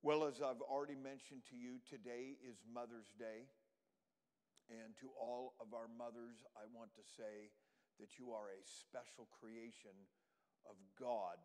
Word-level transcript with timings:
Well, 0.00 0.24
as 0.24 0.40
I've 0.40 0.64
already 0.64 0.96
mentioned 0.96 1.44
to 1.52 1.60
you, 1.60 1.76
today 1.84 2.40
is 2.40 2.64
Mother's 2.64 3.12
Day. 3.20 3.44
And 4.72 4.96
to 4.96 5.12
all 5.12 5.52
of 5.60 5.76
our 5.76 5.92
mothers, 5.92 6.40
I 6.56 6.64
want 6.72 6.96
to 6.96 7.04
say 7.04 7.52
that 8.00 8.16
you 8.16 8.32
are 8.32 8.48
a 8.48 8.64
special 8.64 9.28
creation 9.28 9.92
of 10.64 10.80
God. 10.96 11.36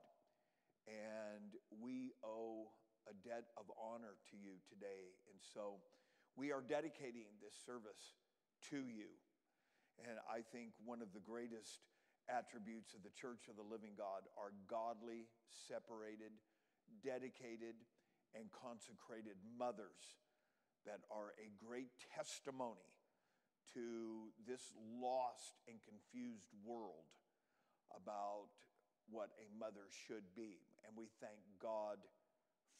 And 0.87 1.51
we 1.83 2.15
owe 2.23 2.71
a 3.11 3.13
debt 3.27 3.51
of 3.59 3.67
honor 3.75 4.15
to 4.31 4.39
you 4.39 4.55
today. 4.71 5.19
And 5.27 5.35
so 5.43 5.83
we 6.39 6.55
are 6.55 6.63
dedicating 6.63 7.27
this 7.43 7.59
service 7.59 8.15
to 8.71 8.87
you. 8.87 9.11
And 9.99 10.15
I 10.31 10.47
think 10.55 10.79
one 10.79 11.03
of 11.03 11.11
the 11.11 11.19
greatest 11.19 11.83
attributes 12.31 12.95
of 12.95 13.03
the 13.03 13.11
Church 13.19 13.51
of 13.51 13.59
the 13.59 13.67
Living 13.67 13.99
God 13.99 14.23
are 14.39 14.55
godly, 14.71 15.27
separated, 15.51 16.31
dedicated, 17.03 17.75
and 18.35 18.51
consecrated 18.51 19.39
mothers 19.57 20.19
that 20.85 21.01
are 21.09 21.33
a 21.41 21.49
great 21.57 21.89
testimony 22.13 22.91
to 23.73 24.29
this 24.45 24.61
lost 25.01 25.57
and 25.67 25.79
confused 25.81 26.51
world 26.63 27.09
about 27.95 28.51
what 29.09 29.31
a 29.41 29.47
mother 29.57 29.89
should 30.07 30.23
be. 30.35 30.61
And 30.85 30.93
we 30.95 31.07
thank 31.19 31.39
God 31.61 31.97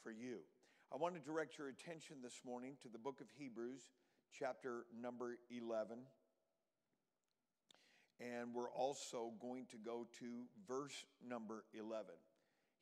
for 0.04 0.12
you. 0.12 0.46
I 0.94 0.98
want 0.98 1.16
to 1.16 1.22
direct 1.22 1.58
your 1.58 1.70
attention 1.70 2.18
this 2.22 2.42
morning 2.46 2.78
to 2.84 2.90
the 2.90 3.00
book 3.00 3.20
of 3.22 3.28
Hebrews, 3.38 3.82
chapter 4.32 4.86
number 4.94 5.38
11. 5.50 5.98
And 8.22 8.54
we're 8.54 8.72
also 8.72 9.34
going 9.42 9.66
to 9.72 9.78
go 9.78 10.08
to 10.20 10.46
verse 10.68 11.06
number 11.28 11.66
11. 11.74 12.06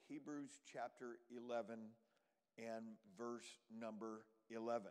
Hebrews 0.08 0.52
chapter 0.72 1.18
11 1.32 1.80
and 2.58 2.86
verse 3.18 3.48
number 3.80 4.26
11. 4.50 4.88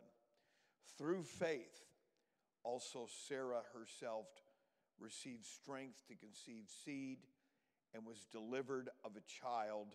Through 0.99 1.25
faith, 1.25 1.85
also 2.65 3.09
Sarah 3.29 3.63
herself 3.73 4.27
received 4.99 5.45
strength 5.45 5.99
to 6.09 6.15
conceive 6.15 6.65
seed 6.85 7.19
and 7.95 8.07
was 8.07 8.27
delivered 8.31 8.89
of 9.05 9.13
a 9.17 9.41
child 9.41 9.89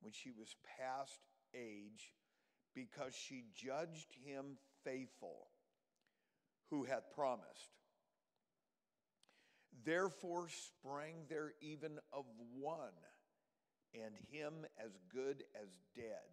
when 0.00 0.12
she 0.12 0.30
was 0.30 0.56
past 0.78 1.20
age 1.54 2.12
because 2.74 3.14
she 3.14 3.44
judged 3.54 4.14
him 4.24 4.56
faithful 4.84 5.48
who 6.70 6.84
had 6.84 7.10
promised. 7.14 7.72
Therefore 9.84 10.48
sprang 10.48 11.14
there 11.28 11.52
even 11.60 11.98
of 12.12 12.24
one, 12.58 12.92
and 13.94 14.14
him 14.30 14.66
as 14.82 14.90
good 15.12 15.44
as 15.60 15.68
dead, 15.94 16.28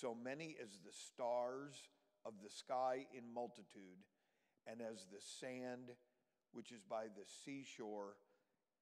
so 0.00 0.14
many 0.14 0.56
as 0.62 0.78
the 0.84 0.92
stars 0.92 1.74
of 2.24 2.34
the 2.42 2.50
sky 2.50 3.06
in 3.16 3.32
multitude, 3.32 4.02
and 4.66 4.80
as 4.80 5.06
the 5.12 5.20
sand 5.40 5.90
which 6.52 6.72
is 6.72 6.80
by 6.88 7.04
the 7.04 7.24
seashore 7.44 8.14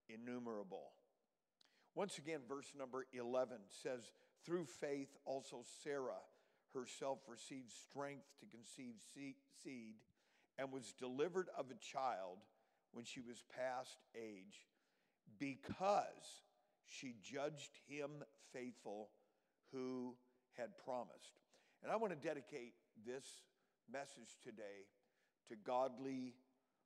innumerable. 0.08 0.92
Once 1.94 2.18
again, 2.18 2.40
verse 2.48 2.72
number 2.78 3.06
11 3.12 3.56
says, 3.82 4.12
Through 4.44 4.66
faith 4.66 5.16
also 5.24 5.64
Sarah 5.82 6.22
herself 6.74 7.18
received 7.28 7.70
strength 7.70 8.26
to 8.40 8.46
conceive 8.46 8.94
seed 9.62 9.94
and 10.58 10.72
was 10.72 10.92
delivered 10.98 11.48
of 11.56 11.66
a 11.70 11.74
child 11.74 12.38
when 12.92 13.04
she 13.04 13.20
was 13.20 13.42
past 13.54 13.98
age 14.16 14.66
because 15.38 16.42
she 16.86 17.14
judged 17.22 17.78
him 17.88 18.10
faithful 18.52 19.10
who 19.72 20.14
had 20.56 20.76
promised. 20.84 21.40
And 21.82 21.90
I 21.90 21.96
want 21.96 22.12
to 22.12 22.28
dedicate 22.28 22.74
this 23.06 23.24
message 23.90 24.36
today 24.42 24.86
to 25.48 25.56
godly, 25.56 26.34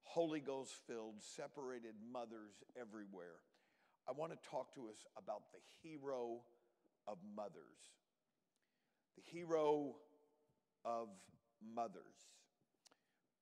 Holy 0.02 0.40
Ghost 0.40 0.72
filled, 0.86 1.20
separated 1.20 1.94
mothers 2.12 2.62
everywhere. 2.80 3.40
I 4.08 4.12
want 4.12 4.32
to 4.32 4.48
talk 4.48 4.74
to 4.74 4.88
us 4.88 5.04
about 5.16 5.52
the 5.52 5.58
hero 5.82 6.40
of 7.06 7.18
mothers. 7.36 7.92
The 9.16 9.22
hero 9.22 9.96
of 10.84 11.08
mothers. 11.74 12.02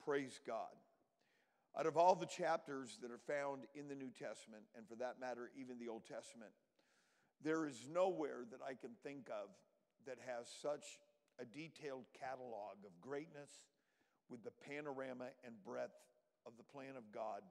Praise 0.04 0.40
God. 0.46 0.74
Out 1.78 1.86
of 1.86 1.96
all 1.96 2.14
the 2.14 2.26
chapters 2.26 2.98
that 3.02 3.10
are 3.10 3.18
found 3.18 3.64
in 3.74 3.88
the 3.88 3.94
New 3.94 4.10
Testament, 4.10 4.62
and 4.76 4.86
for 4.88 4.94
that 4.96 5.18
matter, 5.20 5.50
even 5.58 5.78
the 5.78 5.88
Old 5.88 6.04
Testament, 6.06 6.52
there 7.42 7.66
is 7.66 7.88
nowhere 7.92 8.44
that 8.50 8.60
I 8.66 8.74
can 8.74 8.90
think 9.02 9.28
of 9.28 9.50
that 10.06 10.18
has 10.26 10.46
such 10.62 10.98
a 11.40 11.44
detailed 11.44 12.04
catalog 12.18 12.78
of 12.84 13.00
greatness 13.00 13.50
with 14.28 14.44
the 14.44 14.52
panorama 14.68 15.28
and 15.44 15.54
breadth 15.64 15.98
of 16.46 16.56
the 16.56 16.64
plan 16.64 16.96
of 16.96 17.12
God 17.12 17.42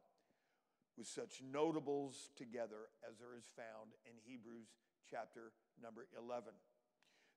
with 0.97 1.07
such 1.07 1.41
notables 1.41 2.29
together 2.37 2.89
as 3.07 3.17
there 3.17 3.35
is 3.35 3.45
found 3.55 3.97
in 4.05 4.13
Hebrews 4.23 4.69
chapter 5.09 5.51
number 5.81 6.05
11. 6.17 6.53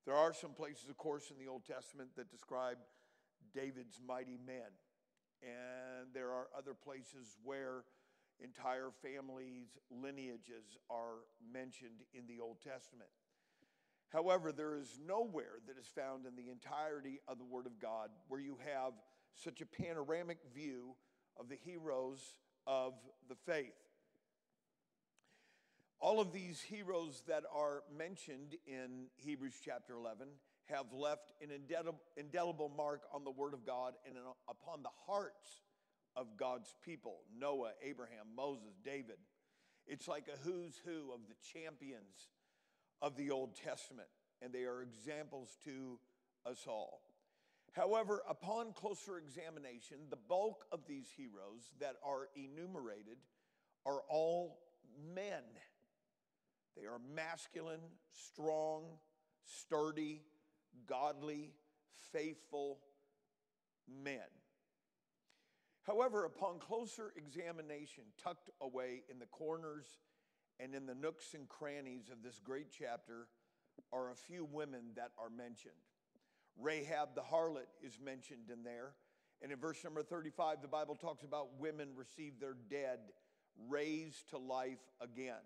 There 0.04 0.15
are 0.15 0.32
some 0.32 0.53
places, 0.53 0.88
of 0.88 0.97
course, 0.97 1.31
in 1.31 1.38
the 1.43 1.50
Old 1.50 1.65
Testament 1.65 2.10
that 2.16 2.31
describe 2.31 2.78
David's 3.54 4.00
mighty 4.06 4.38
men. 4.38 4.71
And 5.43 6.15
there 6.15 6.31
are 6.31 6.47
other 6.56 6.75
places 6.75 7.37
where 7.43 7.84
entire 8.41 8.91
families' 9.03 9.78
lineages 9.91 10.77
are 10.91 11.25
mentioned 11.53 12.04
in 12.15 12.27
the 12.27 12.41
Old 12.41 12.60
Testament. 12.60 13.10
However, 14.12 14.53
there 14.53 14.77
is 14.77 14.99
nowhere 15.06 15.59
that 15.67 15.78
is 15.78 15.87
found 15.87 16.27
in 16.27 16.37
the 16.37 16.50
entirety 16.50 17.21
of 17.27 17.39
the 17.39 17.44
Word 17.44 17.67
of 17.67 17.81
God 17.81 18.11
where 18.28 18.41
you 18.41 18.59
have 18.65 18.93
such 19.34 19.61
a 19.61 19.67
panoramic 19.67 20.39
view 20.55 20.94
of 21.39 21.49
the 21.49 21.56
heroes 21.56 22.21
of 22.66 22.95
the 23.28 23.34
faith. 23.34 23.75
All 25.99 26.21
of 26.21 26.33
these 26.33 26.61
heroes 26.61 27.22
that 27.27 27.45
are 27.55 27.83
mentioned 27.97 28.56
in 28.66 29.06
Hebrews 29.16 29.55
chapter 29.65 29.95
11 29.95 30.28
have 30.66 30.93
left 30.93 31.33
an 31.43 31.50
indelible 32.16 32.71
mark 32.77 33.03
on 33.12 33.25
the 33.25 33.31
Word 33.31 33.55
of 33.55 33.65
God 33.66 33.95
and 34.06 34.16
upon 34.49 34.83
the 34.83 34.91
hearts 35.06 35.62
of 36.15 36.37
God's 36.37 36.75
people 36.84 37.19
Noah, 37.39 37.72
Abraham, 37.83 38.27
Moses, 38.37 38.78
David. 38.84 39.16
It's 39.87 40.09
like 40.09 40.28
a 40.28 40.49
who's 40.49 40.81
who 40.84 41.12
of 41.12 41.21
the 41.28 41.34
champions 41.53 42.28
of 43.03 43.17
the 43.17 43.31
Old 43.31 43.55
Testament, 43.57 44.09
and 44.43 44.53
they 44.53 44.65
are 44.65 44.83
examples 44.83 45.57
to 45.65 45.99
us 46.45 46.65
all. 46.67 47.01
However, 47.73 48.23
upon 48.29 48.73
closer 48.73 49.19
examination, 49.19 49.99
the 50.09 50.17
bulk 50.17 50.65
of 50.73 50.81
these 50.87 51.09
heroes 51.15 51.73
that 51.81 51.97
are 52.05 52.29
enumerated 52.34 53.19
are 53.84 54.01
all 54.09 54.59
men. 55.15 55.43
They 56.77 56.87
are 56.87 56.99
masculine, 57.15 57.81
strong, 58.12 58.84
sturdy, 59.45 60.23
godly, 60.87 61.53
faithful 62.13 62.78
men. 64.03 64.21
However, 65.83 66.25
upon 66.25 66.59
closer 66.59 67.13
examination, 67.17 68.05
tucked 68.23 68.51
away 68.61 69.03
in 69.09 69.19
the 69.19 69.27
corners 69.27 69.87
and 70.61 70.75
in 70.75 70.87
the 70.87 70.94
nooks 70.94 71.34
and 71.34 71.49
crannies 71.49 72.11
of 72.11 72.22
this 72.22 72.41
great 72.43 72.69
chapter, 72.77 73.28
are 73.93 74.11
a 74.11 74.15
few 74.15 74.44
women 74.44 74.93
that 74.97 75.11
are 75.19 75.31
mentioned. 75.31 75.75
Rahab 76.59 77.15
the 77.15 77.21
harlot 77.21 77.69
is 77.83 77.99
mentioned 78.03 78.50
in 78.53 78.65
there. 78.65 78.93
And 79.43 79.53
in 79.53 79.59
verse 79.59 79.83
number 79.84 80.03
35, 80.03 80.62
the 80.62 80.69
Bible 80.69 80.97
talks 80.97 81.22
about 81.22 81.59
women 81.59 81.89
receive 81.95 82.41
their 82.41 82.56
dead 82.71 83.00
raised 83.69 84.31
to 84.31 84.39
life 84.39 84.78
again. 85.00 85.45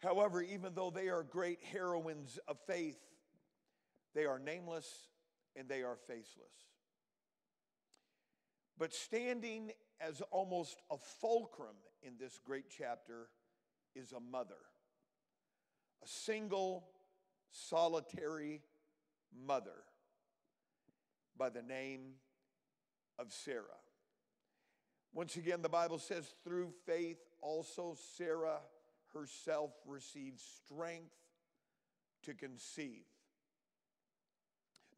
However, 0.00 0.42
even 0.42 0.74
though 0.74 0.90
they 0.90 1.08
are 1.08 1.22
great 1.22 1.60
heroines 1.72 2.38
of 2.48 2.58
faith, 2.66 2.98
they 4.14 4.26
are 4.26 4.38
nameless 4.38 4.88
and 5.56 5.68
they 5.68 5.82
are 5.82 5.96
faceless. 6.06 6.52
But 8.78 8.92
standing 8.92 9.70
as 10.00 10.20
almost 10.30 10.82
a 10.90 10.96
fulcrum 11.20 11.76
in 12.02 12.14
this 12.18 12.38
great 12.44 12.64
chapter 12.76 13.28
is 13.94 14.12
a 14.12 14.20
mother, 14.20 14.54
a 16.02 16.08
single, 16.08 16.88
solitary 17.50 18.62
mother 19.46 19.84
by 21.36 21.48
the 21.48 21.62
name 21.62 22.14
of 23.18 23.32
Sarah. 23.32 23.64
Once 25.14 25.36
again, 25.36 25.62
the 25.62 25.68
Bible 25.68 25.98
says, 25.98 26.34
through 26.44 26.72
faith 26.86 27.18
also 27.40 27.96
Sarah 28.16 28.60
herself 29.12 29.72
received 29.86 30.40
strength 30.40 31.14
to 32.22 32.34
conceive. 32.34 33.04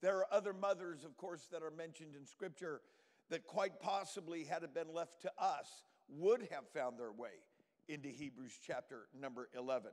There 0.01 0.19
are 0.19 0.27
other 0.31 0.53
mothers, 0.53 1.05
of 1.05 1.17
course, 1.17 1.49
that 1.51 1.63
are 1.63 1.71
mentioned 1.71 2.15
in 2.15 2.27
Scripture 2.27 2.83
that 3.31 3.47
quite 3.47 3.81
possibly, 3.81 4.45
had 4.45 4.63
it 4.63 4.75
been 4.75 4.93
left 4.93 5.23
to 5.23 5.33
us, 5.39 5.69
would 6.09 6.47
have 6.51 6.69
found 6.75 6.99
their 6.99 7.11
way 7.11 7.31
into 7.89 8.09
Hebrews 8.09 8.59
chapter 8.67 9.07
number 9.19 9.49
11. 9.57 9.91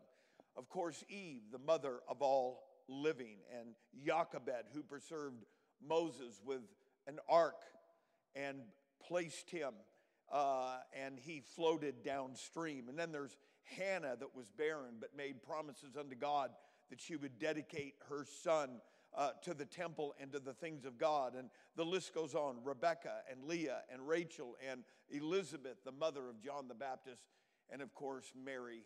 Of 0.57 0.69
course, 0.69 1.03
Eve, 1.09 1.41
the 1.51 1.59
mother 1.59 1.99
of 2.07 2.21
all 2.21 2.63
living, 2.87 3.37
and 3.57 3.69
Jochebed, 4.05 4.65
who 4.73 4.83
preserved 4.83 5.45
Moses 5.85 6.41
with 6.45 6.61
an 7.07 7.19
ark 7.29 7.63
and 8.35 8.59
placed 9.05 9.49
him, 9.49 9.73
uh, 10.31 10.77
and 10.93 11.19
he 11.19 11.41
floated 11.55 12.03
downstream. 12.03 12.89
And 12.89 12.97
then 12.97 13.11
there's 13.11 13.35
Hannah 13.63 14.15
that 14.19 14.35
was 14.35 14.49
barren 14.49 14.95
but 14.99 15.15
made 15.15 15.41
promises 15.41 15.95
unto 15.97 16.15
God 16.15 16.51
that 16.89 16.99
she 16.99 17.15
would 17.15 17.39
dedicate 17.39 17.95
her 18.09 18.25
son 18.43 18.81
uh, 19.17 19.31
to 19.43 19.53
the 19.53 19.65
temple 19.65 20.13
and 20.19 20.31
to 20.31 20.39
the 20.39 20.53
things 20.53 20.85
of 20.85 20.97
God. 20.97 21.35
And 21.35 21.49
the 21.75 21.85
list 21.85 22.13
goes 22.13 22.35
on 22.35 22.57
Rebecca 22.63 23.13
and 23.29 23.43
Leah 23.45 23.81
and 23.91 24.07
Rachel 24.07 24.55
and 24.69 24.83
Elizabeth, 25.09 25.83
the 25.83 25.91
mother 25.91 26.29
of 26.29 26.41
John 26.41 26.67
the 26.67 26.75
Baptist, 26.75 27.23
and 27.71 27.81
of 27.81 27.93
course, 27.93 28.31
Mary, 28.35 28.83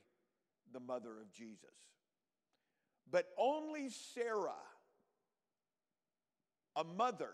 the 0.74 0.80
mother 0.80 1.20
of 1.22 1.32
Jesus. 1.32 1.60
But 3.10 3.28
only 3.38 3.90
Sarah, 3.90 4.54
a 6.76 6.84
mother, 6.84 7.32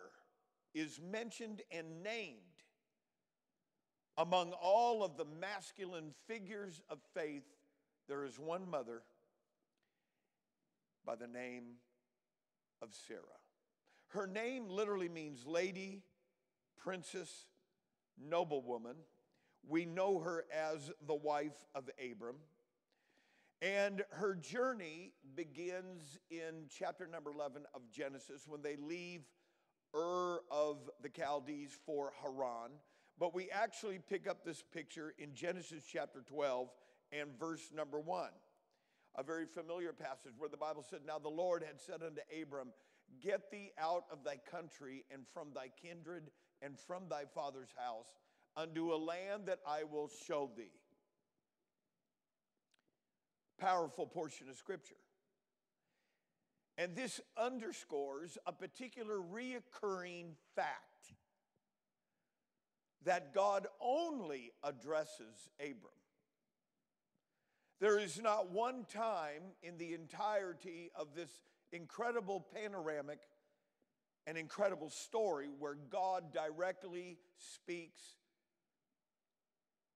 is 0.73 0.99
mentioned 1.01 1.61
and 1.71 2.03
named 2.03 2.37
among 4.17 4.53
all 4.53 5.03
of 5.03 5.17
the 5.17 5.25
masculine 5.25 6.11
figures 6.27 6.81
of 6.89 6.99
faith. 7.13 7.43
There 8.07 8.25
is 8.25 8.37
one 8.37 8.69
mother 8.69 9.01
by 11.05 11.15
the 11.15 11.27
name 11.27 11.75
of 12.81 12.89
Sarah. 13.07 13.19
Her 14.09 14.27
name 14.27 14.67
literally 14.67 15.09
means 15.09 15.45
lady, 15.45 16.03
princess, 16.77 17.45
noblewoman. 18.17 18.95
We 19.67 19.85
know 19.85 20.19
her 20.19 20.45
as 20.53 20.91
the 21.07 21.15
wife 21.15 21.65
of 21.75 21.89
Abram. 21.99 22.37
And 23.61 24.03
her 24.11 24.35
journey 24.35 25.13
begins 25.35 26.17
in 26.29 26.65
chapter 26.69 27.07
number 27.07 27.31
11 27.31 27.63
of 27.75 27.81
Genesis 27.91 28.47
when 28.47 28.61
they 28.61 28.75
leave 28.75 29.21
Ur 29.95 30.39
of 30.49 30.89
the 31.01 31.09
Chaldees 31.09 31.77
for 31.85 32.11
Haran. 32.21 32.71
But 33.19 33.35
we 33.35 33.51
actually 33.51 33.99
pick 33.99 34.27
up 34.27 34.43
this 34.43 34.63
picture 34.73 35.13
in 35.19 35.35
Genesis 35.35 35.83
chapter 35.85 36.23
12 36.27 36.69
and 37.11 37.37
verse 37.39 37.69
number 37.73 37.99
1 37.99 38.29
a 39.15 39.23
very 39.23 39.45
familiar 39.45 39.93
passage 39.93 40.33
where 40.37 40.49
the 40.49 40.57
Bible 40.57 40.85
said, 40.89 40.99
Now 41.05 41.19
the 41.19 41.29
Lord 41.29 41.63
had 41.63 41.79
said 41.79 42.01
unto 42.05 42.21
Abram, 42.41 42.69
Get 43.21 43.51
thee 43.51 43.71
out 43.77 44.05
of 44.11 44.23
thy 44.23 44.37
country 44.37 45.03
and 45.11 45.23
from 45.33 45.49
thy 45.53 45.67
kindred 45.81 46.31
and 46.61 46.79
from 46.79 47.09
thy 47.09 47.23
father's 47.25 47.73
house 47.75 48.07
unto 48.55 48.93
a 48.93 48.95
land 48.95 49.43
that 49.45 49.59
I 49.67 49.83
will 49.83 50.09
show 50.27 50.49
thee. 50.55 50.71
Powerful 53.59 54.07
portion 54.07 54.49
of 54.49 54.57
scripture. 54.57 54.95
And 56.77 56.95
this 56.95 57.21
underscores 57.37 58.37
a 58.45 58.51
particular 58.51 59.17
reoccurring 59.17 60.31
fact 60.55 61.13
that 63.05 63.33
God 63.33 63.67
only 63.79 64.51
addresses 64.63 65.49
Abram. 65.59 65.93
There 67.79 67.99
is 67.99 68.21
not 68.21 68.51
one 68.51 68.85
time 68.85 69.41
in 69.63 69.77
the 69.77 69.93
entirety 69.93 70.91
of 70.95 71.15
this 71.15 71.31
incredible 71.71 72.45
panoramic 72.53 73.19
and 74.27 74.37
incredible 74.37 74.89
story 74.89 75.49
where 75.57 75.77
God 75.89 76.31
directly 76.31 77.17
speaks 77.37 78.01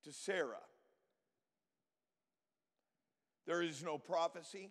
to 0.06 0.14
Sarah. 0.14 0.64
There 3.46 3.62
is 3.62 3.84
no 3.84 3.98
prophecy, 3.98 4.70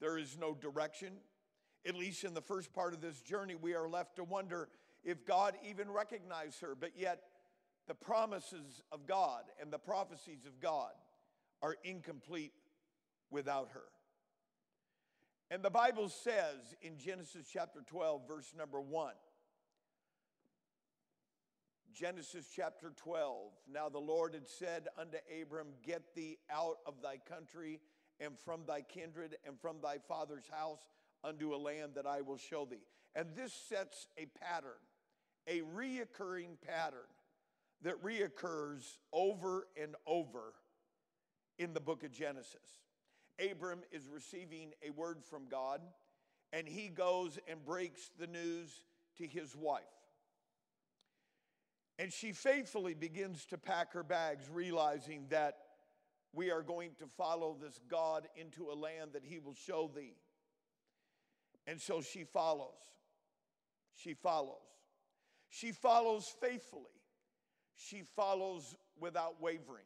there 0.00 0.16
is 0.16 0.36
no 0.38 0.54
direction. 0.54 1.12
At 1.84 1.96
least 1.96 2.22
in 2.22 2.32
the 2.32 2.40
first 2.40 2.72
part 2.72 2.94
of 2.94 3.00
this 3.00 3.20
journey, 3.20 3.56
we 3.56 3.74
are 3.74 3.88
left 3.88 4.16
to 4.16 4.24
wonder 4.24 4.68
if 5.02 5.26
God 5.26 5.56
even 5.68 5.90
recognized 5.90 6.60
her, 6.60 6.76
but 6.76 6.92
yet 6.96 7.22
the 7.88 7.94
promises 7.94 8.82
of 8.92 9.04
God 9.06 9.42
and 9.60 9.72
the 9.72 9.78
prophecies 9.78 10.46
of 10.46 10.60
God 10.60 10.92
are 11.60 11.76
incomplete 11.82 12.52
without 13.30 13.70
her. 13.74 13.82
And 15.50 15.62
the 15.62 15.70
Bible 15.70 16.08
says 16.08 16.74
in 16.80 16.98
Genesis 16.98 17.46
chapter 17.52 17.80
12, 17.86 18.28
verse 18.28 18.52
number 18.56 18.80
1, 18.80 19.12
Genesis 21.92 22.46
chapter 22.54 22.92
12, 22.96 23.52
now 23.70 23.88
the 23.88 23.98
Lord 23.98 24.34
had 24.34 24.48
said 24.48 24.88
unto 24.98 25.18
Abram, 25.40 25.68
Get 25.84 26.14
thee 26.14 26.38
out 26.50 26.78
of 26.86 27.02
thy 27.02 27.18
country 27.18 27.80
and 28.18 28.38
from 28.38 28.62
thy 28.66 28.80
kindred 28.80 29.36
and 29.46 29.60
from 29.60 29.76
thy 29.82 29.98
father's 30.08 30.48
house 30.50 30.80
unto 31.22 31.54
a 31.54 31.56
land 31.56 31.92
that 31.96 32.06
I 32.06 32.22
will 32.22 32.38
show 32.38 32.64
thee. 32.64 32.84
And 33.14 33.28
this 33.36 33.52
sets 33.52 34.06
a 34.16 34.26
pattern, 34.26 34.80
a 35.46 35.60
reoccurring 35.60 36.60
pattern 36.66 37.00
that 37.82 38.02
reoccurs 38.02 38.96
over 39.12 39.66
and 39.80 39.94
over 40.06 40.54
in 41.58 41.74
the 41.74 41.80
book 41.80 42.04
of 42.04 42.12
Genesis. 42.12 42.80
Abram 43.50 43.80
is 43.90 44.08
receiving 44.08 44.72
a 44.86 44.90
word 44.90 45.22
from 45.24 45.46
God, 45.48 45.80
and 46.52 46.66
he 46.66 46.88
goes 46.88 47.38
and 47.48 47.64
breaks 47.64 48.10
the 48.18 48.26
news 48.26 48.84
to 49.18 49.26
his 49.26 49.54
wife. 49.54 49.82
And 51.98 52.12
she 52.12 52.32
faithfully 52.32 52.94
begins 52.94 53.44
to 53.46 53.58
pack 53.58 53.92
her 53.92 54.02
bags, 54.02 54.48
realizing 54.50 55.26
that 55.30 55.56
we 56.32 56.50
are 56.50 56.62
going 56.62 56.92
to 56.98 57.06
follow 57.16 57.56
this 57.60 57.78
God 57.88 58.26
into 58.36 58.70
a 58.70 58.74
land 58.74 59.10
that 59.12 59.24
he 59.24 59.38
will 59.38 59.54
show 59.54 59.90
thee. 59.94 60.14
And 61.66 61.80
so 61.80 62.00
she 62.00 62.24
follows. 62.24 62.70
She 63.94 64.14
follows. 64.14 64.56
She 65.50 65.72
follows 65.72 66.34
faithfully. 66.40 66.84
She 67.74 68.02
follows 68.16 68.74
without 68.98 69.40
wavering 69.40 69.84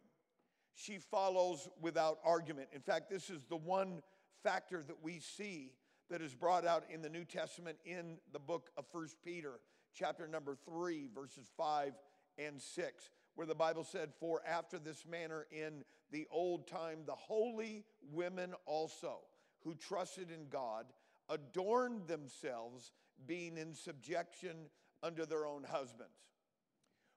she 0.76 0.98
follows 0.98 1.68
without 1.80 2.18
argument. 2.22 2.68
In 2.72 2.82
fact, 2.82 3.08
this 3.10 3.30
is 3.30 3.44
the 3.48 3.56
one 3.56 4.02
factor 4.42 4.84
that 4.86 5.02
we 5.02 5.20
see 5.20 5.72
that 6.10 6.20
is 6.20 6.34
brought 6.34 6.66
out 6.66 6.84
in 6.92 7.00
the 7.00 7.08
New 7.08 7.24
Testament 7.24 7.78
in 7.84 8.18
the 8.32 8.38
book 8.38 8.70
of 8.76 8.84
First 8.92 9.16
Peter, 9.24 9.58
chapter 9.96 10.28
number 10.28 10.56
3, 10.68 11.08
verses 11.14 11.48
5 11.56 11.92
and 12.38 12.60
6, 12.60 13.10
where 13.34 13.46
the 13.46 13.54
Bible 13.54 13.84
said, 13.84 14.10
For 14.20 14.42
after 14.46 14.78
this 14.78 15.04
manner 15.06 15.46
in 15.50 15.84
the 16.10 16.26
old 16.30 16.68
time, 16.68 17.00
the 17.06 17.14
holy 17.14 17.84
women 18.12 18.54
also, 18.66 19.18
who 19.64 19.74
trusted 19.74 20.30
in 20.30 20.48
God, 20.50 20.86
adorned 21.28 22.06
themselves, 22.06 22.92
being 23.26 23.56
in 23.56 23.74
subjection 23.74 24.68
unto 25.02 25.24
their 25.24 25.46
own 25.46 25.64
husbands. 25.64 26.12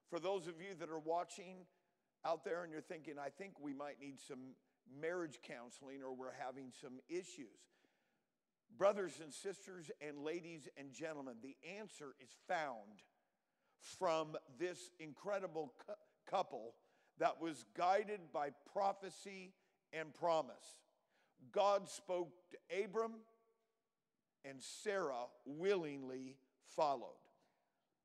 For 0.08 0.18
those 0.18 0.46
of 0.46 0.54
you 0.60 0.74
that 0.78 0.88
are 0.88 0.98
watching, 0.98 1.66
out 2.24 2.44
there 2.44 2.62
and 2.62 2.72
you're 2.72 2.80
thinking, 2.80 3.14
I 3.18 3.28
think 3.28 3.54
we 3.60 3.72
might 3.72 4.00
need 4.00 4.20
some 4.20 4.54
marriage 5.00 5.38
counseling 5.42 6.02
or 6.02 6.14
we're 6.14 6.34
having 6.38 6.72
some 6.80 7.00
issues. 7.08 7.60
Brothers 8.76 9.20
and 9.22 9.32
sisters, 9.32 9.90
and 10.00 10.24
ladies 10.24 10.68
and 10.76 10.92
gentlemen, 10.92 11.34
the 11.42 11.56
answer 11.78 12.14
is 12.20 12.30
found 12.48 13.02
from 13.98 14.36
this 14.58 14.90
incredible 14.98 15.72
cu- 15.86 15.92
couple 16.30 16.74
that 17.18 17.40
was 17.40 17.64
guided 17.76 18.20
by 18.32 18.50
prophecy 18.72 19.52
and 19.92 20.14
promise. 20.14 20.78
God 21.52 21.88
spoke 21.88 22.32
to 22.50 22.84
Abram, 22.84 23.14
and 24.44 24.62
Sarah 24.62 25.26
willingly 25.44 26.36
followed. 26.76 27.16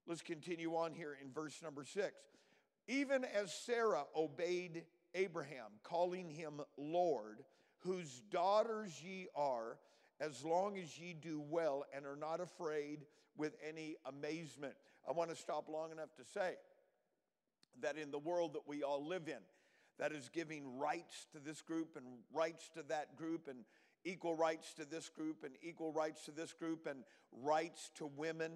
Let's 0.07 0.21
continue 0.21 0.75
on 0.75 0.93
here 0.93 1.17
in 1.21 1.31
verse 1.31 1.61
number 1.63 1.83
six. 1.83 2.13
Even 2.87 3.23
as 3.25 3.53
Sarah 3.53 4.03
obeyed 4.15 4.83
Abraham, 5.15 5.71
calling 5.83 6.29
him 6.29 6.61
Lord, 6.77 7.43
whose 7.79 8.21
daughters 8.29 9.01
ye 9.01 9.27
are, 9.35 9.77
as 10.19 10.43
long 10.43 10.77
as 10.77 10.97
ye 10.97 11.13
do 11.13 11.41
well 11.49 11.85
and 11.95 12.05
are 12.05 12.15
not 12.15 12.39
afraid 12.39 13.05
with 13.37 13.55
any 13.67 13.95
amazement. 14.05 14.73
I 15.07 15.11
want 15.11 15.29
to 15.29 15.35
stop 15.35 15.69
long 15.69 15.91
enough 15.91 16.15
to 16.17 16.23
say 16.23 16.55
that 17.81 17.97
in 17.97 18.11
the 18.11 18.19
world 18.19 18.53
that 18.53 18.67
we 18.67 18.83
all 18.83 19.05
live 19.05 19.27
in, 19.27 19.41
that 19.99 20.11
is 20.11 20.29
giving 20.33 20.77
rights 20.77 21.27
to 21.33 21.39
this 21.39 21.61
group 21.61 21.95
and 21.95 22.05
rights 22.33 22.69
to 22.75 22.83
that 22.83 23.15
group 23.15 23.47
and 23.47 23.59
equal 24.03 24.35
rights 24.35 24.73
to 24.75 24.85
this 24.85 25.09
group 25.09 25.43
and 25.43 25.53
equal 25.61 25.91
rights 25.91 26.25
to 26.25 26.31
this 26.31 26.53
group 26.53 26.87
and 26.87 27.03
rights 27.31 27.91
to 27.95 28.05
women 28.15 28.51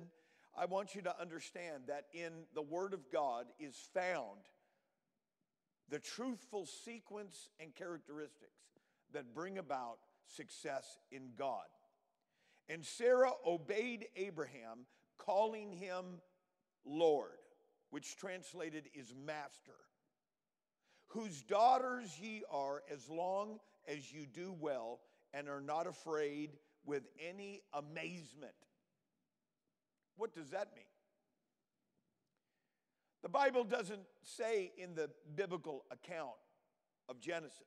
I 0.57 0.65
want 0.65 0.95
you 0.95 1.01
to 1.03 1.21
understand 1.21 1.83
that 1.87 2.05
in 2.13 2.31
the 2.53 2.61
Word 2.61 2.93
of 2.93 3.09
God 3.11 3.45
is 3.59 3.75
found 3.93 4.39
the 5.89 5.99
truthful 5.99 6.65
sequence 6.65 7.49
and 7.59 7.73
characteristics 7.73 8.59
that 9.13 9.33
bring 9.33 9.57
about 9.57 9.99
success 10.35 10.97
in 11.11 11.31
God. 11.37 11.65
And 12.67 12.85
Sarah 12.85 13.31
obeyed 13.45 14.05
Abraham, 14.15 14.85
calling 15.17 15.73
him 15.73 16.21
Lord, 16.85 17.39
which 17.89 18.15
translated 18.15 18.89
is 18.93 19.13
master, 19.25 19.75
whose 21.07 21.41
daughters 21.41 22.19
ye 22.21 22.43
are 22.51 22.83
as 22.91 23.09
long 23.09 23.59
as 23.87 24.11
you 24.11 24.25
do 24.25 24.55
well 24.59 24.99
and 25.33 25.49
are 25.49 25.61
not 25.61 25.87
afraid 25.87 26.51
with 26.85 27.03
any 27.19 27.61
amazement. 27.73 28.53
What 30.17 30.33
does 30.33 30.49
that 30.49 30.69
mean? 30.75 30.85
The 33.23 33.29
Bible 33.29 33.63
doesn't 33.63 34.03
say 34.23 34.71
in 34.77 34.95
the 34.95 35.09
biblical 35.35 35.83
account 35.91 36.37
of 37.09 37.19
Genesis. 37.19 37.65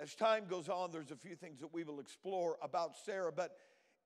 As 0.00 0.14
time 0.14 0.46
goes 0.48 0.68
on, 0.68 0.90
there's 0.90 1.12
a 1.12 1.16
few 1.16 1.36
things 1.36 1.60
that 1.60 1.72
we 1.72 1.84
will 1.84 2.00
explore 2.00 2.56
about 2.62 2.96
Sarah, 2.96 3.32
but 3.32 3.56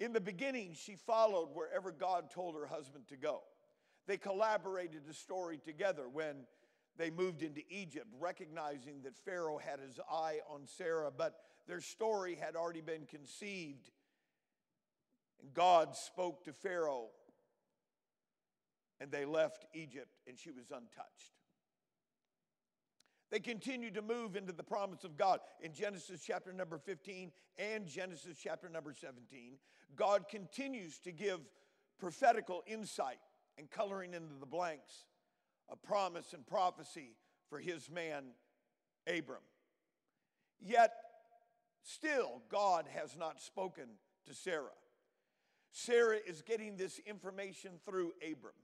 in 0.01 0.13
the 0.13 0.21
beginning, 0.21 0.75
she 0.75 0.95
followed 0.95 1.49
wherever 1.55 1.91
God 1.91 2.31
told 2.31 2.55
her 2.55 2.67
husband 2.67 3.09
to 3.09 3.17
go. 3.17 3.41
They 4.07 4.17
collaborated 4.17 5.03
the 5.07 5.15
story 5.15 5.59
together 5.59 6.09
when 6.09 6.47
they 6.97 7.11
moved 7.11 7.43
into 7.43 7.63
Egypt, 7.71 8.07
recognizing 8.21 9.03
that 9.03 9.17
Pharaoh 9.17 9.59
had 9.59 9.81
his 9.81 9.99
eye 10.11 10.41
on 10.49 10.67
Sarah, 10.67 11.11
but 11.17 11.37
their 11.67 11.81
story 11.81 12.35
had 12.35 12.57
already 12.57 12.81
been 12.81 13.07
conceived. 13.07 13.91
And 15.41 15.55
God 15.55 15.97
spoke 15.97 16.45
to 16.45 16.53
Pharaoh, 16.53 17.09
and 19.01 19.11
they 19.11 19.25
left 19.25 19.67
Egypt, 19.75 20.19
and 20.27 20.39
she 20.39 20.51
was 20.51 20.71
untouched. 20.71 21.38
They 23.31 23.41
continued 23.41 23.95
to 23.95 24.03
move 24.03 24.37
into 24.37 24.53
the 24.53 24.63
promise 24.63 25.05
of 25.05 25.17
God. 25.17 25.41
In 25.61 25.75
Genesis 25.75 26.23
chapter 26.27 26.53
number 26.53 26.79
15 26.79 27.31
and 27.59 27.87
Genesis 27.87 28.39
chapter 28.43 28.69
number 28.69 28.93
17, 28.93 29.59
God 29.97 30.29
continues 30.29 30.99
to 31.01 31.13
give 31.13 31.41
prophetical 31.99 32.63
insight 32.67 33.19
and 33.59 33.71
coloring 33.71 34.15
into 34.15 34.35
the 34.41 34.47
blanks 34.47 35.05
a 35.71 35.77
promise 35.77 36.33
and 36.33 36.47
prophecy 36.47 37.17
for 37.51 37.59
his 37.59 37.91
man 37.91 38.25
Abram. 39.07 39.43
Yet, 40.61 40.93
still, 41.83 42.43
God 42.51 42.87
has 42.95 43.17
not 43.17 43.41
spoken 43.41 43.89
to 44.27 44.35
Sarah. 44.35 44.69
Sarah 45.71 46.19
is 46.27 46.43
getting 46.43 46.77
this 46.77 46.99
information 47.07 47.73
through 47.85 48.13
Abram. 48.23 48.55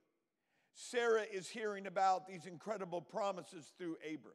Sarah 0.73 1.25
is 1.31 1.49
hearing 1.49 1.87
about 1.87 2.27
these 2.27 2.47
incredible 2.47 3.01
promises 3.01 3.73
through 3.79 3.97
Abram. 4.03 4.35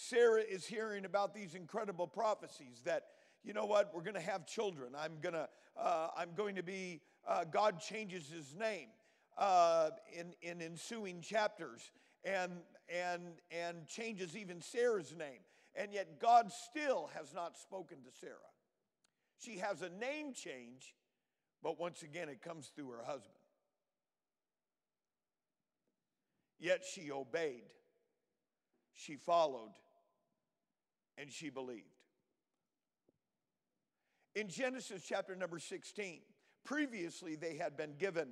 Sarah 0.00 0.42
is 0.48 0.64
hearing 0.64 1.04
about 1.04 1.34
these 1.34 1.56
incredible 1.56 2.06
prophecies 2.06 2.82
that, 2.84 3.06
you 3.42 3.52
know 3.52 3.64
what, 3.64 3.90
we're 3.92 4.04
going 4.04 4.14
to 4.14 4.20
have 4.20 4.46
children. 4.46 4.92
I'm 4.96 5.18
to, 5.34 5.48
uh, 5.76 6.08
I'm 6.16 6.34
going 6.36 6.54
to 6.54 6.62
be, 6.62 7.00
uh, 7.26 7.42
God 7.42 7.80
changes 7.80 8.30
his 8.30 8.54
name 8.54 8.90
uh, 9.36 9.90
in, 10.16 10.34
in 10.40 10.62
ensuing 10.62 11.20
chapters 11.20 11.90
and, 12.22 12.52
and, 12.88 13.22
and 13.50 13.88
changes 13.88 14.36
even 14.36 14.60
Sarah's 14.60 15.12
name. 15.18 15.40
And 15.74 15.92
yet 15.92 16.20
God 16.20 16.52
still 16.52 17.10
has 17.14 17.34
not 17.34 17.58
spoken 17.58 17.96
to 18.04 18.16
Sarah. 18.20 18.34
She 19.40 19.58
has 19.58 19.82
a 19.82 19.88
name 19.88 20.32
change, 20.32 20.94
but 21.60 21.80
once 21.80 22.04
again, 22.04 22.28
it 22.28 22.40
comes 22.40 22.70
through 22.72 22.90
her 22.90 23.02
husband. 23.04 23.34
Yet 26.60 26.84
she 26.84 27.10
obeyed, 27.10 27.64
she 28.94 29.16
followed, 29.16 29.72
and 31.18 31.30
she 31.32 31.50
believed. 31.50 31.84
In 34.34 34.48
Genesis 34.48 35.02
chapter 35.06 35.34
number 35.34 35.58
16, 35.58 36.20
previously 36.64 37.34
they 37.34 37.56
had 37.56 37.76
been 37.76 37.94
given 37.98 38.28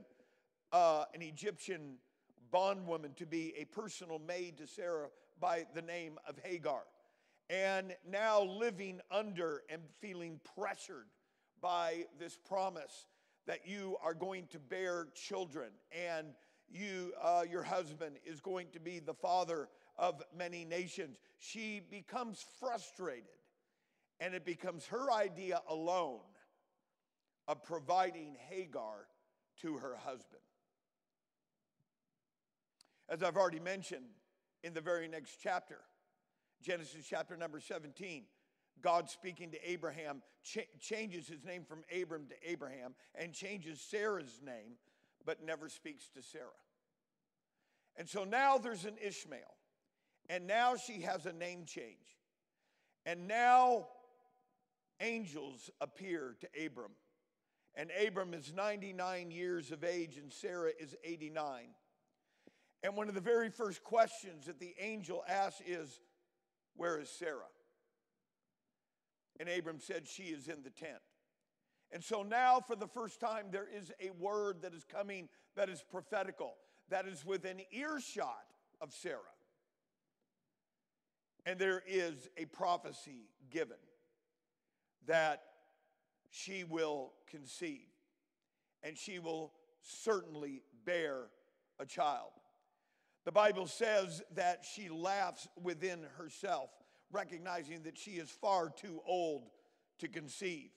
uh, 0.73 1.05
an 1.14 1.23
Egyptian 1.23 1.97
bondwoman 2.50 3.12
to 3.14 3.26
be 3.26 3.55
a 3.59 3.64
personal 3.64 4.19
maid 4.19 4.59
to 4.59 4.66
Sarah 4.66 5.09
by 5.40 5.66
the 5.75 5.83
name 5.83 6.19
of 6.28 6.38
Hagar. 6.45 6.83
And 7.49 7.95
now 8.09 8.43
living 8.43 9.00
under 9.11 9.62
and 9.69 9.83
feeling 10.00 10.40
pressured 10.57 11.07
by 11.61 12.05
this 12.19 12.37
promise 12.37 13.07
that 13.47 13.66
you 13.66 13.97
are 14.02 14.14
going 14.14 14.47
to 14.49 14.59
bear 14.59 15.09
children 15.14 15.71
and 15.93 16.28
you, 16.69 17.12
uh, 17.23 17.45
your 17.49 17.62
husband 17.62 18.16
is 18.25 18.40
going 18.40 18.66
to 18.73 18.81
be 18.81 18.99
the 18.99 19.14
father 19.14 19.69
of 19.98 20.22
many 20.36 20.64
nations. 20.64 21.18
She 21.38 21.80
becomes 21.80 22.44
frustrated, 22.60 23.24
and 24.20 24.34
it 24.34 24.44
becomes 24.44 24.86
her 24.86 25.10
idea 25.12 25.60
alone 25.68 26.20
of 27.48 27.62
providing 27.62 28.36
Hagar 28.48 29.06
to 29.62 29.76
her 29.76 29.96
husband. 29.96 30.42
As 33.08 33.22
I've 33.22 33.36
already 33.36 33.60
mentioned 33.60 34.06
in 34.64 34.74
the 34.74 34.80
very 34.80 35.06
next 35.06 35.38
chapter, 35.42 35.78
Genesis 36.62 37.06
chapter 37.08 37.36
number 37.36 37.60
17, 37.60 38.24
God 38.82 39.08
speaking 39.08 39.50
to 39.52 39.70
Abraham 39.70 40.22
ch- 40.42 40.68
changes 40.80 41.28
his 41.28 41.44
name 41.44 41.64
from 41.64 41.84
Abram 42.02 42.26
to 42.28 42.50
Abraham 42.50 42.94
and 43.14 43.32
changes 43.32 43.80
Sarah's 43.80 44.40
name, 44.44 44.76
but 45.24 45.44
never 45.44 45.68
speaks 45.68 46.08
to 46.14 46.22
Sarah. 46.22 46.50
And 47.96 48.08
so 48.08 48.24
now 48.24 48.58
there's 48.58 48.84
an 48.84 48.96
Ishmael. 49.02 49.40
And 50.28 50.47
now 50.47 50.76
she 50.76 51.02
has 51.02 51.26
a 51.26 51.33
name 51.33 51.64
change. 51.66 52.16
And 53.04 53.28
now 53.28 53.87
angels 55.00 55.71
appear 55.80 56.37
to 56.40 56.66
Abram. 56.66 56.92
And 57.75 57.90
Abram 58.06 58.35
is 58.35 58.52
99 58.54 59.30
years 59.30 59.71
of 59.71 59.85
age, 59.85 60.16
and 60.16 60.33
Sarah 60.33 60.73
is 60.80 60.97
89. 61.04 61.66
And 62.83 62.97
one 62.97 63.09
of 63.09 63.14
the 63.14 63.21
very 63.21 63.50
first 63.50 63.85
questions 63.85 64.47
that 64.47 64.59
the 64.59 64.75
angel 64.80 65.23
asks 65.28 65.61
is, 65.66 66.00
Where 66.75 66.99
is 66.99 67.11
Sarah? 67.11 67.50
And 69.38 69.49
Abram 69.49 69.78
said, 69.78 70.09
She 70.09 70.25
is 70.25 70.49
in 70.49 70.62
the 70.62 70.71
tent. 70.71 71.02
And 71.92 72.02
so 72.02 72.23
now, 72.23 72.61
for 72.61 72.75
the 72.75 72.88
first 72.88 73.21
time, 73.21 73.47
there 73.50 73.68
is 73.73 73.92
a 74.00 74.11
word 74.11 74.62
that 74.62 74.75
is 74.75 74.85
coming 74.85 75.28
that 75.54 75.68
is 75.68 75.85
prophetical, 75.88 76.54
that 76.88 77.06
is 77.06 77.25
within 77.25 77.61
earshot 77.71 78.47
of 78.80 78.92
Sarah. 78.92 79.21
And 81.46 81.58
there 81.58 81.82
is 81.86 82.28
a 82.36 82.44
prophecy 82.46 83.30
given 83.50 83.76
that 85.06 85.42
she 86.30 86.64
will 86.64 87.12
conceive 87.30 87.86
and 88.82 88.98
she 88.98 89.18
will 89.20 89.52
certainly 89.80 90.62
bear 90.84 91.28
a 91.78 91.86
child. 91.86 92.30
The 93.24 93.32
Bible 93.32 93.66
says 93.66 94.22
that 94.34 94.64
she 94.64 94.88
laughs 94.88 95.48
within 95.60 96.04
herself, 96.16 96.70
recognizing 97.12 97.82
that 97.84 97.96
she 97.96 98.12
is 98.12 98.30
far 98.30 98.70
too 98.70 99.00
old 99.06 99.50
to 99.98 100.08
conceive. 100.08 100.70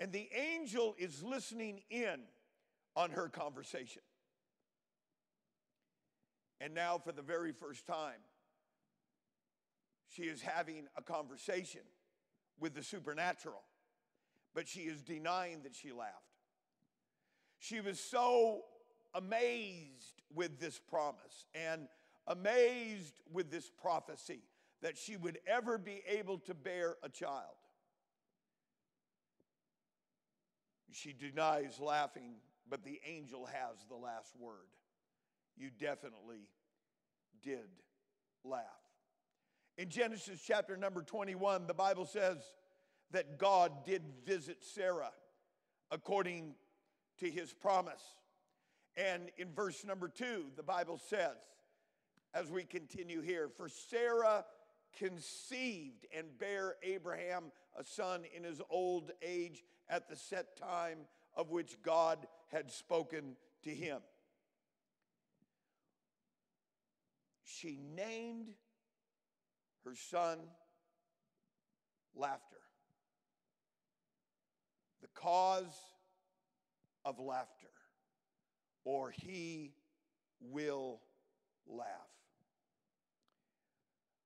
And 0.00 0.12
the 0.12 0.28
angel 0.34 0.94
is 0.98 1.22
listening 1.22 1.82
in 1.90 2.20
on 2.96 3.10
her 3.10 3.28
conversation. 3.28 4.02
And 6.60 6.74
now, 6.74 6.98
for 6.98 7.12
the 7.12 7.22
very 7.22 7.52
first 7.52 7.86
time, 7.86 8.20
she 10.14 10.22
is 10.24 10.42
having 10.42 10.86
a 10.96 11.02
conversation 11.02 11.80
with 12.60 12.74
the 12.74 12.82
supernatural, 12.82 13.62
but 14.54 14.68
she 14.68 14.80
is 14.80 15.02
denying 15.02 15.62
that 15.62 15.74
she 15.74 15.92
laughed. 15.92 16.12
She 17.58 17.80
was 17.80 17.98
so 17.98 18.62
amazed 19.14 20.22
with 20.34 20.58
this 20.58 20.78
promise 20.78 21.46
and 21.54 21.88
amazed 22.26 23.20
with 23.32 23.50
this 23.50 23.70
prophecy 23.70 24.40
that 24.82 24.98
she 24.98 25.16
would 25.16 25.38
ever 25.46 25.78
be 25.78 26.02
able 26.08 26.38
to 26.38 26.54
bear 26.54 26.96
a 27.02 27.08
child. 27.08 27.56
She 30.90 31.12
denies 31.12 31.80
laughing, 31.80 32.34
but 32.68 32.84
the 32.84 33.00
angel 33.06 33.46
has 33.46 33.86
the 33.88 33.96
last 33.96 34.34
word. 34.38 34.68
You 35.56 35.70
definitely 35.70 36.48
did 37.42 37.68
laugh. 38.44 38.81
In 39.78 39.88
Genesis 39.88 40.40
chapter 40.46 40.76
number 40.76 41.02
21, 41.02 41.66
the 41.66 41.74
Bible 41.74 42.04
says 42.04 42.38
that 43.10 43.38
God 43.38 43.84
did 43.86 44.02
visit 44.26 44.58
Sarah 44.60 45.12
according 45.90 46.54
to 47.20 47.30
his 47.30 47.52
promise. 47.52 48.02
And 48.96 49.30
in 49.38 49.52
verse 49.54 49.84
number 49.84 50.08
two, 50.08 50.46
the 50.56 50.62
Bible 50.62 51.00
says, 51.08 51.36
as 52.34 52.50
we 52.50 52.64
continue 52.64 53.22
here, 53.22 53.48
for 53.48 53.68
Sarah 53.68 54.44
conceived 54.98 56.06
and 56.16 56.26
bare 56.38 56.76
Abraham 56.82 57.44
a 57.78 57.84
son 57.84 58.22
in 58.36 58.44
his 58.44 58.60
old 58.68 59.10
age 59.22 59.62
at 59.88 60.08
the 60.08 60.16
set 60.16 60.56
time 60.56 60.98
of 61.34 61.50
which 61.50 61.76
God 61.82 62.26
had 62.48 62.70
spoken 62.70 63.36
to 63.64 63.70
him. 63.70 64.00
She 67.44 67.78
named 67.94 68.48
her 69.84 69.94
son 69.94 70.38
laughter. 72.14 72.56
The 75.00 75.08
cause 75.14 75.76
of 77.04 77.18
laughter, 77.18 77.66
or 78.84 79.10
he 79.10 79.72
will 80.40 81.00
laugh. 81.66 81.86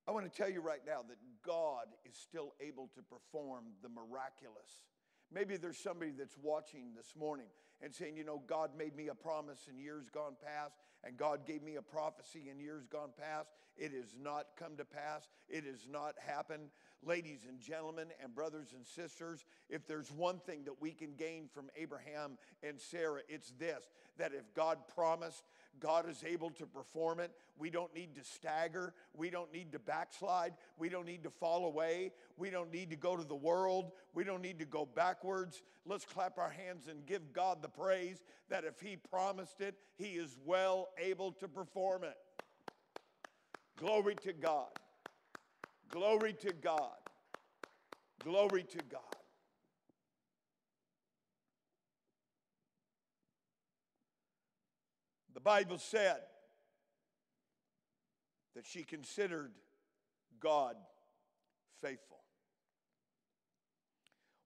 I 0.07 0.13
want 0.13 0.31
to 0.31 0.37
tell 0.37 0.51
you 0.51 0.61
right 0.61 0.83
now 0.87 1.01
that 1.09 1.17
God 1.45 1.87
is 2.05 2.15
still 2.15 2.55
able 2.61 2.91
to 2.95 3.03
perform 3.03 3.65
the 3.83 3.89
miraculous 3.89 4.85
Maybe 5.33 5.57
there's 5.57 5.79
somebody 5.79 6.13
that's 6.17 6.37
watching 6.41 6.95
this 6.97 7.15
morning 7.19 7.47
and 7.83 7.95
saying, 7.95 8.17
you 8.17 8.25
know, 8.25 8.43
God 8.47 8.71
made 8.79 8.97
me 8.97 9.09
a 9.09 9.15
promise 9.15 9.69
in 9.69 9.79
years 9.79 10.09
gone 10.09 10.37
past, 10.43 10.77
and 11.07 11.17
God 11.17 11.47
gave 11.47 11.63
me 11.63 11.77
a 11.77 11.83
prophecy 11.83 12.49
in 12.51 12.59
years 12.59 12.87
gone 12.87 13.11
past. 13.17 13.51
It 13.77 13.93
has 13.93 14.15
not 14.21 14.47
come 14.59 14.77
to 14.77 14.85
pass, 14.85 15.29
it 15.49 15.65
has 15.65 15.87
not 15.91 16.15
happened. 16.19 16.71
Ladies 17.05 17.47
and 17.49 17.61
gentlemen, 17.61 18.09
and 18.23 18.35
brothers 18.35 18.73
and 18.75 18.85
sisters, 18.85 19.45
if 19.69 19.87
there's 19.87 20.11
one 20.11 20.41
thing 20.41 20.65
that 20.65 20.81
we 20.81 20.93
can 20.93 21.15
gain 21.15 21.46
Abraham 21.97 22.39
and 22.63 22.81
Sarah, 22.81 23.21
it's 23.29 23.53
this 23.59 23.89
that 24.19 24.33
if 24.33 24.53
God 24.55 24.79
promised, 24.95 25.43
God 25.79 26.09
is 26.09 26.25
able 26.27 26.51
to 26.53 26.67
perform 26.67 27.21
it. 27.21 27.31
We 27.59 27.69
don't 27.69 27.95
need 27.95 28.15
to 28.15 28.25
stagger. 28.25 28.95
We 29.13 29.29
don't 29.29 29.53
need 29.53 29.73
to 29.73 29.79
backslide. 29.79 30.55
We 30.79 30.89
don't 30.89 31.05
need 31.05 31.23
to 31.25 31.31
fall 31.31 31.67
away. 31.67 32.13
We 32.39 32.49
don't 32.49 32.73
need 32.73 32.91
to 32.91 32.97
go 32.97 33.15
to 33.15 33.25
the 33.25 33.37
world. 33.37 33.93
We 34.15 34.25
don't 34.25 34.41
need 34.41 34.59
to 34.61 34.65
go 34.65 34.87
backwards. 34.87 35.63
Let's 35.85 36.07
clap 36.07 36.39
our 36.39 36.51
hands 36.51 36.89
and 36.89 37.05
give 37.05 37.33
God 37.35 37.61
the 37.61 37.69
praise 37.69 38.23
that 38.49 38.65
if 38.65 38.81
He 38.81 38.97
promised 38.97 39.61
it, 39.61 39.75
He 39.97 40.13
is 40.13 40.35
well 40.47 40.89
able 40.99 41.33
to 41.33 41.49
perform 41.49 42.05
it. 42.05 42.17
Glory 43.79 44.15
to 44.23 44.33
God. 44.33 44.71
Glory 45.91 46.33
to 46.33 46.55
God. 46.55 46.97
Glory 48.25 48.65
to 48.65 48.79
God. 48.91 49.16
The 55.37 55.41
Bible 55.41 55.77
said 55.77 56.21
that 58.55 58.65
she 58.65 58.85
considered 58.85 59.53
God 60.41 60.77
faithful. 61.83 62.23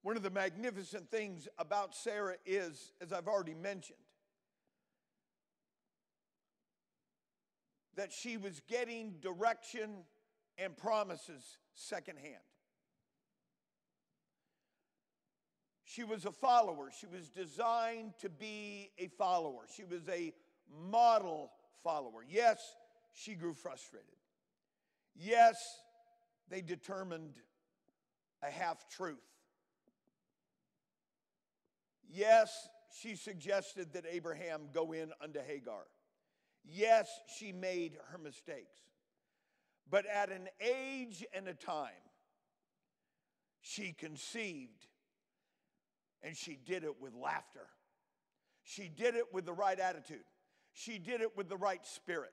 One 0.02 0.16
of 0.16 0.24
the 0.24 0.30
magnificent 0.30 1.08
things 1.08 1.46
about 1.58 1.94
Sarah 1.94 2.38
is, 2.44 2.90
as 3.00 3.12
I've 3.12 3.28
already 3.28 3.54
mentioned, 3.54 4.00
that 7.94 8.12
she 8.12 8.36
was 8.36 8.60
getting 8.68 9.12
direction 9.20 9.90
and 10.58 10.76
promises 10.76 11.58
secondhand. 11.72 12.34
She 15.84 16.02
was 16.02 16.24
a 16.24 16.32
follower. 16.32 16.90
She 16.98 17.06
was 17.06 17.28
designed 17.28 18.14
to 18.22 18.28
be 18.28 18.90
a 18.98 19.06
follower. 19.06 19.66
She 19.72 19.84
was 19.84 20.08
a 20.08 20.32
model 20.90 21.50
follower. 21.82 22.24
Yes, 22.28 22.58
she 23.12 23.34
grew 23.34 23.54
frustrated. 23.54 24.08
Yes, 25.16 25.56
they 26.48 26.60
determined 26.60 27.34
a 28.42 28.50
half 28.50 28.88
truth. 28.88 29.18
Yes, 32.08 32.68
she 33.00 33.14
suggested 33.14 33.92
that 33.92 34.04
Abraham 34.10 34.68
go 34.72 34.92
in 34.92 35.12
unto 35.22 35.40
Hagar. 35.40 35.86
Yes, 36.64 37.08
she 37.38 37.52
made 37.52 37.96
her 38.10 38.18
mistakes. 38.18 38.78
But 39.88 40.06
at 40.06 40.30
an 40.30 40.48
age 40.60 41.24
and 41.32 41.48
a 41.48 41.54
time, 41.54 41.90
she 43.60 43.92
conceived 43.92 44.86
and 46.22 46.36
she 46.36 46.56
did 46.56 46.84
it 46.84 47.00
with 47.00 47.14
laughter. 47.14 47.66
She 48.62 48.88
did 48.88 49.14
it 49.14 49.32
with 49.32 49.46
the 49.46 49.52
right 49.52 49.78
attitude. 49.78 50.24
She 50.80 50.98
did 50.98 51.20
it 51.20 51.36
with 51.36 51.50
the 51.50 51.58
right 51.58 51.84
spirit. 51.84 52.32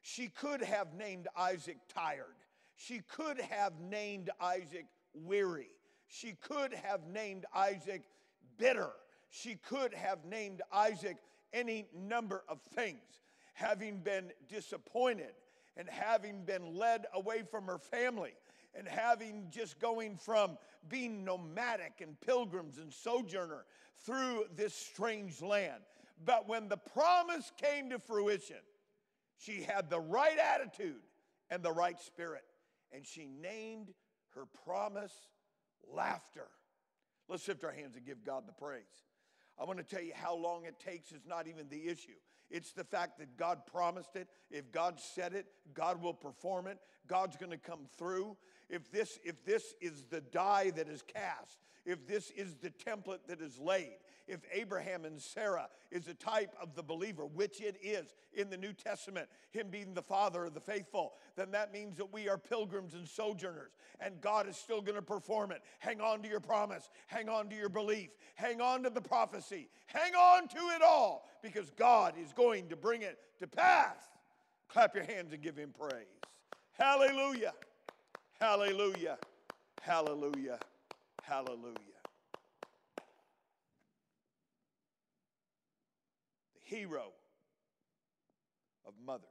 She 0.00 0.28
could 0.28 0.62
have 0.62 0.94
named 0.94 1.26
Isaac 1.36 1.78
tired. 1.92 2.36
She 2.76 3.00
could 3.00 3.40
have 3.40 3.80
named 3.80 4.30
Isaac 4.40 4.86
weary. 5.12 5.70
She 6.06 6.34
could 6.40 6.72
have 6.72 7.08
named 7.08 7.46
Isaac 7.52 8.02
bitter. 8.58 8.90
She 9.30 9.56
could 9.56 9.92
have 9.92 10.24
named 10.24 10.62
Isaac 10.72 11.16
any 11.52 11.88
number 11.92 12.44
of 12.48 12.60
things. 12.60 13.02
Having 13.54 13.98
been 13.98 14.30
disappointed 14.48 15.34
and 15.76 15.88
having 15.88 16.44
been 16.44 16.76
led 16.76 17.06
away 17.12 17.42
from 17.50 17.64
her 17.64 17.78
family 17.78 18.34
and 18.72 18.86
having 18.86 19.48
just 19.50 19.80
going 19.80 20.16
from 20.16 20.58
being 20.88 21.24
nomadic 21.24 21.94
and 22.00 22.18
pilgrims 22.20 22.78
and 22.78 22.92
sojourner 22.92 23.64
through 24.04 24.44
this 24.54 24.74
strange 24.74 25.42
land. 25.42 25.82
But 26.24 26.48
when 26.48 26.68
the 26.68 26.76
promise 26.76 27.50
came 27.56 27.90
to 27.90 27.98
fruition, 27.98 28.56
she 29.38 29.62
had 29.62 29.88
the 29.88 30.00
right 30.00 30.38
attitude 30.38 31.02
and 31.50 31.62
the 31.62 31.72
right 31.72 31.98
spirit. 32.00 32.44
And 32.92 33.06
she 33.06 33.26
named 33.26 33.92
her 34.34 34.46
promise 34.64 35.14
laughter. 35.92 36.48
Let's 37.28 37.46
lift 37.48 37.64
our 37.64 37.72
hands 37.72 37.96
and 37.96 38.04
give 38.04 38.24
God 38.24 38.44
the 38.46 38.52
praise. 38.52 38.82
I 39.58 39.64
want 39.64 39.78
to 39.78 39.84
tell 39.84 40.02
you 40.02 40.12
how 40.14 40.34
long 40.34 40.64
it 40.64 40.80
takes 40.80 41.12
is 41.12 41.26
not 41.26 41.46
even 41.46 41.68
the 41.68 41.86
issue. 41.86 42.18
It's 42.50 42.72
the 42.72 42.84
fact 42.84 43.18
that 43.18 43.36
God 43.36 43.66
promised 43.66 44.16
it. 44.16 44.28
If 44.50 44.72
God 44.72 44.98
said 44.98 45.34
it, 45.34 45.46
God 45.72 46.02
will 46.02 46.14
perform 46.14 46.66
it. 46.66 46.78
God's 47.06 47.36
going 47.36 47.52
to 47.52 47.58
come 47.58 47.86
through. 47.96 48.36
If 48.70 48.90
this, 48.92 49.18
if 49.24 49.44
this 49.44 49.74
is 49.80 50.04
the 50.08 50.20
die 50.20 50.70
that 50.70 50.88
is 50.88 51.02
cast, 51.02 51.58
if 51.84 52.06
this 52.06 52.30
is 52.30 52.54
the 52.56 52.70
template 52.70 53.26
that 53.26 53.40
is 53.40 53.58
laid, 53.58 53.96
if 54.28 54.40
Abraham 54.52 55.04
and 55.04 55.20
Sarah 55.20 55.68
is 55.90 56.06
a 56.06 56.14
type 56.14 56.54
of 56.62 56.76
the 56.76 56.82
believer, 56.84 57.26
which 57.26 57.60
it 57.60 57.76
is 57.82 58.14
in 58.32 58.48
the 58.48 58.56
New 58.56 58.72
Testament, 58.72 59.28
him 59.50 59.68
being 59.70 59.92
the 59.92 60.02
father 60.02 60.44
of 60.44 60.54
the 60.54 60.60
faithful, 60.60 61.14
then 61.34 61.50
that 61.50 61.72
means 61.72 61.96
that 61.96 62.12
we 62.12 62.28
are 62.28 62.38
pilgrims 62.38 62.94
and 62.94 63.08
sojourners, 63.08 63.72
and 63.98 64.20
God 64.20 64.48
is 64.48 64.56
still 64.56 64.80
going 64.80 64.94
to 64.94 65.02
perform 65.02 65.50
it. 65.50 65.62
Hang 65.80 66.00
on 66.00 66.22
to 66.22 66.28
your 66.28 66.38
promise, 66.38 66.90
hang 67.08 67.28
on 67.28 67.48
to 67.48 67.56
your 67.56 67.68
belief, 67.68 68.10
hang 68.36 68.60
on 68.60 68.84
to 68.84 68.90
the 68.90 69.00
prophecy, 69.00 69.68
hang 69.86 70.14
on 70.14 70.46
to 70.46 70.58
it 70.76 70.82
all, 70.82 71.28
because 71.42 71.70
God 71.70 72.14
is 72.22 72.32
going 72.32 72.68
to 72.68 72.76
bring 72.76 73.02
it 73.02 73.18
to 73.40 73.48
pass. 73.48 73.96
Clap 74.68 74.94
your 74.94 75.04
hands 75.04 75.32
and 75.32 75.42
give 75.42 75.56
him 75.56 75.74
praise. 75.76 76.06
Hallelujah. 76.78 77.52
Hallelujah. 78.40 79.18
Hallelujah. 79.82 80.58
Hallelujah. 81.22 81.74
The 86.54 86.60
hero 86.76 87.12
of 88.86 88.94
mothers. 89.04 89.28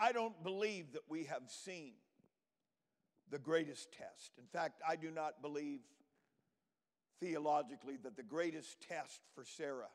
I 0.00 0.10
don't 0.10 0.42
believe 0.42 0.92
that 0.94 1.02
we 1.08 1.24
have 1.24 1.42
seen 1.46 1.92
the 3.30 3.38
greatest 3.38 3.92
test. 3.92 4.32
In 4.38 4.46
fact, 4.46 4.82
I 4.88 4.96
do 4.96 5.12
not 5.12 5.40
believe 5.40 5.80
theologically 7.20 7.96
that 8.02 8.16
the 8.16 8.24
greatest 8.24 8.80
test 8.88 9.20
for 9.36 9.44
Sarah 9.44 9.90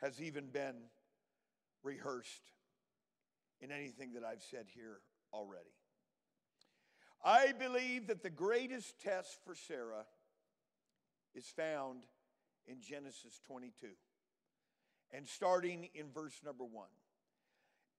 has 0.00 0.20
even 0.20 0.46
been 0.46 0.74
rehearsed 1.84 2.50
in 3.62 3.70
anything 3.70 4.12
that 4.14 4.24
I've 4.24 4.42
said 4.42 4.66
here 4.74 4.98
already. 5.32 5.70
I 7.24 7.52
believe 7.52 8.08
that 8.08 8.22
the 8.22 8.30
greatest 8.30 9.00
test 9.00 9.38
for 9.44 9.54
Sarah 9.54 10.04
is 11.34 11.46
found 11.46 12.02
in 12.66 12.80
Genesis 12.80 13.40
22. 13.46 13.86
And 15.12 15.26
starting 15.26 15.88
in 15.94 16.06
verse 16.12 16.40
number 16.44 16.64
one. 16.64 16.88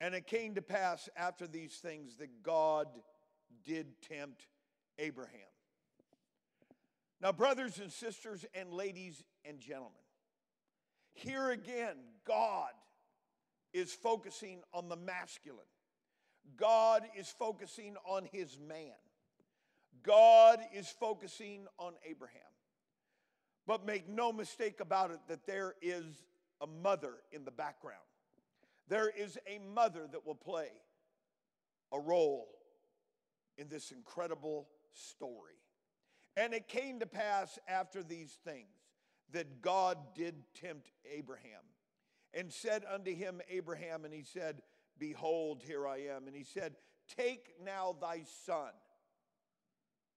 And 0.02 0.14
it 0.14 0.28
came 0.28 0.56
to 0.56 0.62
pass 0.62 1.08
after 1.16 1.48
these 1.48 1.76
things 1.76 2.18
that 2.18 2.44
God 2.44 2.88
did 3.64 4.02
tempt 4.02 4.48
Abraham. 4.98 5.40
Now, 7.22 7.32
brothers 7.32 7.80
and 7.80 7.92
sisters, 7.92 8.46
and 8.54 8.74
ladies 8.74 9.24
and 9.46 9.60
gentlemen, 9.60 9.92
here 11.14 11.52
again, 11.52 11.96
God 12.26 12.72
is 13.74 13.94
focusing 13.94 14.62
on 14.74 14.90
the 14.90 14.96
masculine. 14.96 15.66
God 16.58 17.04
is 17.18 17.28
focusing 17.28 17.96
on 18.06 18.28
his 18.32 18.58
man. 18.60 18.94
God 20.04 20.60
is 20.74 20.88
focusing 20.88 21.66
on 21.78 21.94
Abraham. 22.08 22.42
But 23.66 23.86
make 23.86 24.10
no 24.10 24.32
mistake 24.34 24.80
about 24.80 25.12
it 25.12 25.20
that 25.28 25.46
there 25.46 25.76
is 25.82 26.06
a 26.62 26.68
mother 26.68 27.14
in 27.32 27.46
the 27.46 27.52
background. 27.52 28.00
There 28.90 29.10
is 29.10 29.38
a 29.48 29.60
mother 29.74 30.08
that 30.12 30.26
will 30.26 30.36
play 30.36 30.68
a 31.92 32.00
role 32.00 32.50
in 33.58 33.70
this 33.70 33.92
incredible 33.92 34.68
story. 34.92 35.54
And 36.36 36.54
it 36.54 36.68
came 36.68 37.00
to 37.00 37.06
pass 37.06 37.58
after 37.68 38.04
these 38.04 38.38
things 38.44 38.76
that 39.32 39.62
God 39.62 39.98
did 40.16 40.36
tempt 40.60 40.92
Abraham 41.12 41.62
and 42.34 42.52
said 42.52 42.84
unto 42.92 43.14
him, 43.14 43.42
Abraham, 43.50 44.06
and 44.06 44.14
he 44.14 44.24
said, 44.24 44.62
Behold, 44.98 45.62
here 45.66 45.88
I 45.88 45.98
am. 46.16 46.28
And 46.28 46.36
he 46.36 46.44
said, 46.44 46.76
Take 47.18 47.54
now 47.64 47.96
thy 48.00 48.24
son, 48.46 48.72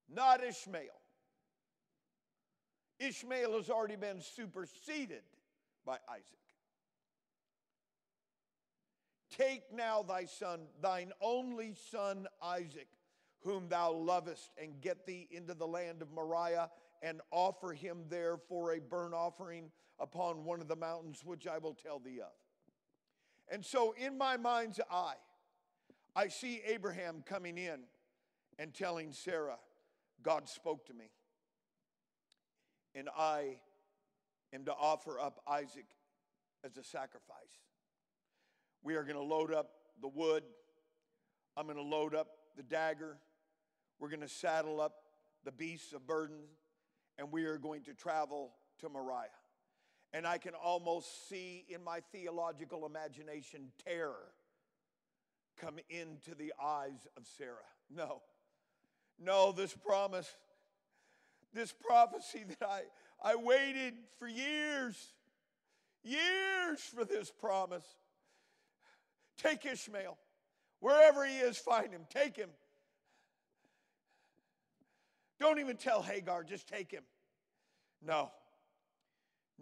not 0.09 0.43
Ishmael 0.43 1.01
Ishmael 2.99 3.57
has 3.57 3.69
already 3.71 3.97
been 3.97 4.21
superseded 4.21 5.23
by 5.85 5.99
Isaac. 6.09 6.39
Take 9.31 9.65
now 9.73 10.03
thy 10.03 10.25
son, 10.25 10.61
thine 10.81 11.13
only 11.21 11.75
son 11.91 12.27
Isaac, 12.43 12.89
whom 13.41 13.69
thou 13.69 13.93
lovest, 13.93 14.51
and 14.61 14.81
get 14.81 15.07
thee 15.07 15.29
into 15.31 15.53
the 15.53 15.67
land 15.67 16.01
of 16.01 16.11
Moriah, 16.11 16.71
and 17.03 17.21
offer 17.31 17.73
him 17.73 18.05
there 18.09 18.39
for 18.39 18.73
a 18.73 18.81
burnt 18.81 19.13
offering 19.13 19.71
upon 19.99 20.45
one 20.45 20.61
of 20.61 20.69
the 20.69 20.77
mountains 20.77 21.23
which 21.25 21.47
I 21.47 21.59
will 21.59 21.75
tell 21.75 21.99
thee 21.99 22.21
of. 22.21 22.33
And 23.49 23.65
so, 23.65 23.95
in 23.97 24.19
my 24.19 24.37
mind's 24.37 24.81
eye, 24.91 25.15
I 26.15 26.29
see 26.29 26.63
Abraham 26.67 27.23
coming 27.25 27.59
in 27.59 27.81
and 28.59 28.75
telling 28.75 29.13
Sarah, 29.13 29.59
God 30.23 30.49
spoke 30.49 30.87
to 30.87 30.95
me, 30.95 31.11
and 32.95 33.09
I 33.17 33.59
am 34.53 34.65
to 34.65 34.73
offer 34.73 35.21
up 35.21 35.41
Isaac 35.47 35.87
as 36.65 36.77
a 36.77 36.83
sacrifice. 36.83 37.37
We 38.83 38.95
are 38.95 39.03
going 39.03 39.17
to 39.17 39.23
load 39.23 39.53
up 39.53 39.71
the 40.01 40.09
wood. 40.09 40.43
I'm 41.57 41.67
going 41.67 41.77
to 41.77 41.83
load 41.83 42.15
up 42.15 42.29
the 42.57 42.63
dagger. 42.63 43.19
We're 43.99 44.09
going 44.09 44.21
to 44.21 44.29
saddle 44.29 44.81
up 44.81 44.95
the 45.45 45.53
beasts 45.53 45.93
of 45.93 46.07
burden, 46.07 46.39
and 47.19 47.31
we 47.31 47.45
are 47.45 47.59
going 47.59 47.83
to 47.85 47.95
travel 47.95 48.53
to 48.81 48.89
Moriah. 48.89 49.29
And 50.17 50.27
I 50.27 50.39
can 50.39 50.55
almost 50.55 51.29
see 51.29 51.67
in 51.69 51.85
my 51.85 52.01
theological 52.11 52.87
imagination 52.87 53.71
terror 53.85 54.33
come 55.61 55.75
into 55.91 56.35
the 56.35 56.55
eyes 56.59 57.07
of 57.19 57.27
Sarah. 57.37 57.69
No, 57.95 58.23
no, 59.23 59.53
this 59.53 59.75
promise, 59.75 60.35
this 61.53 61.71
prophecy 61.71 62.45
that 62.49 62.67
I, 62.67 62.81
I 63.23 63.35
waited 63.35 63.93
for 64.19 64.27
years, 64.27 64.97
years 66.03 66.81
for 66.81 67.05
this 67.05 67.31
promise. 67.31 67.85
Take 69.37 69.67
Ishmael. 69.67 70.17
Wherever 70.81 71.27
he 71.27 71.37
is, 71.37 71.59
find 71.59 71.93
him. 71.93 72.07
Take 72.09 72.37
him. 72.37 72.49
Don't 75.39 75.59
even 75.59 75.77
tell 75.77 76.01
Hagar, 76.01 76.43
just 76.43 76.67
take 76.67 76.91
him. 76.91 77.03
No, 78.03 78.31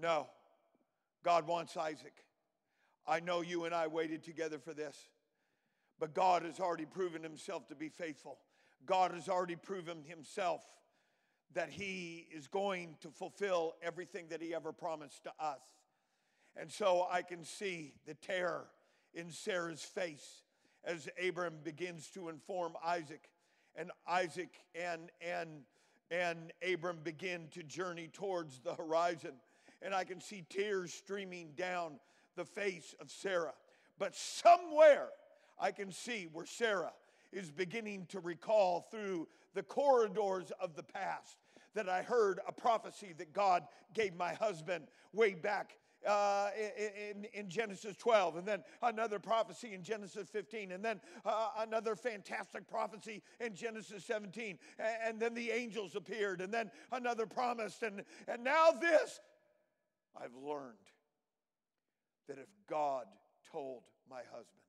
no. 0.00 0.28
God 1.24 1.46
wants 1.46 1.76
Isaac. 1.76 2.24
I 3.06 3.20
know 3.20 3.40
you 3.40 3.64
and 3.64 3.74
I 3.74 3.86
waited 3.86 4.22
together 4.22 4.58
for 4.58 4.74
this, 4.74 4.96
but 5.98 6.14
God 6.14 6.42
has 6.42 6.60
already 6.60 6.84
proven 6.84 7.22
himself 7.22 7.66
to 7.68 7.74
be 7.74 7.88
faithful. 7.88 8.38
God 8.86 9.12
has 9.12 9.28
already 9.28 9.56
proven 9.56 10.02
himself 10.04 10.62
that 11.54 11.70
he 11.70 12.26
is 12.30 12.46
going 12.46 12.96
to 13.00 13.08
fulfill 13.08 13.74
everything 13.82 14.26
that 14.28 14.42
he 14.42 14.54
ever 14.54 14.72
promised 14.72 15.22
to 15.24 15.32
us. 15.40 15.60
And 16.56 16.70
so 16.70 17.06
I 17.10 17.22
can 17.22 17.42
see 17.42 17.94
the 18.06 18.14
terror 18.14 18.66
in 19.14 19.30
Sarah's 19.30 19.82
face 19.82 20.42
as 20.84 21.08
Abram 21.26 21.54
begins 21.64 22.08
to 22.10 22.28
inform 22.28 22.74
Isaac 22.84 23.30
and 23.74 23.90
Isaac 24.06 24.50
and 24.74 25.10
and 25.20 25.62
and 26.10 26.52
Abram 26.70 26.98
begin 27.02 27.48
to 27.52 27.62
journey 27.62 28.08
towards 28.12 28.60
the 28.60 28.74
horizon 28.74 29.32
and 29.84 29.94
I 29.94 30.04
can 30.04 30.20
see 30.20 30.44
tears 30.48 30.92
streaming 30.92 31.52
down 31.56 32.00
the 32.36 32.44
face 32.44 32.94
of 33.00 33.10
Sarah 33.10 33.54
but 33.98 34.14
somewhere 34.14 35.08
I 35.58 35.70
can 35.70 35.92
see 35.92 36.28
where 36.32 36.46
Sarah 36.46 36.92
is 37.32 37.50
beginning 37.50 38.06
to 38.10 38.20
recall 38.20 38.86
through 38.90 39.28
the 39.54 39.62
corridors 39.62 40.50
of 40.60 40.74
the 40.74 40.82
past 40.82 41.38
that 41.74 41.88
I 41.88 42.02
heard 42.02 42.40
a 42.46 42.52
prophecy 42.52 43.14
that 43.18 43.32
God 43.32 43.64
gave 43.94 44.14
my 44.14 44.34
husband 44.34 44.86
way 45.12 45.34
back 45.34 45.76
uh, 46.06 46.50
in, 47.10 47.26
in, 47.32 47.48
Genesis 47.48 47.96
12, 47.96 48.36
and 48.36 48.46
then 48.46 48.62
another 48.82 49.18
prophecy 49.18 49.72
in 49.72 49.82
Genesis 49.82 50.28
15, 50.28 50.72
and 50.72 50.84
then 50.84 51.00
uh, 51.24 51.48
another 51.60 51.96
fantastic 51.96 52.68
prophecy 52.68 53.22
in 53.40 53.54
Genesis 53.54 54.04
17, 54.04 54.58
and, 54.78 54.88
and 55.02 55.20
then 55.20 55.32
the 55.32 55.50
angels 55.50 55.96
appeared, 55.96 56.42
and 56.42 56.52
then 56.52 56.70
another 56.92 57.24
promise, 57.24 57.82
and, 57.82 58.04
and 58.28 58.44
now 58.44 58.70
this. 58.70 59.20
I've 60.16 60.34
learned 60.34 60.74
that 62.28 62.38
if 62.38 62.48
God 62.68 63.04
told 63.50 63.82
my 64.08 64.20
husband, 64.30 64.62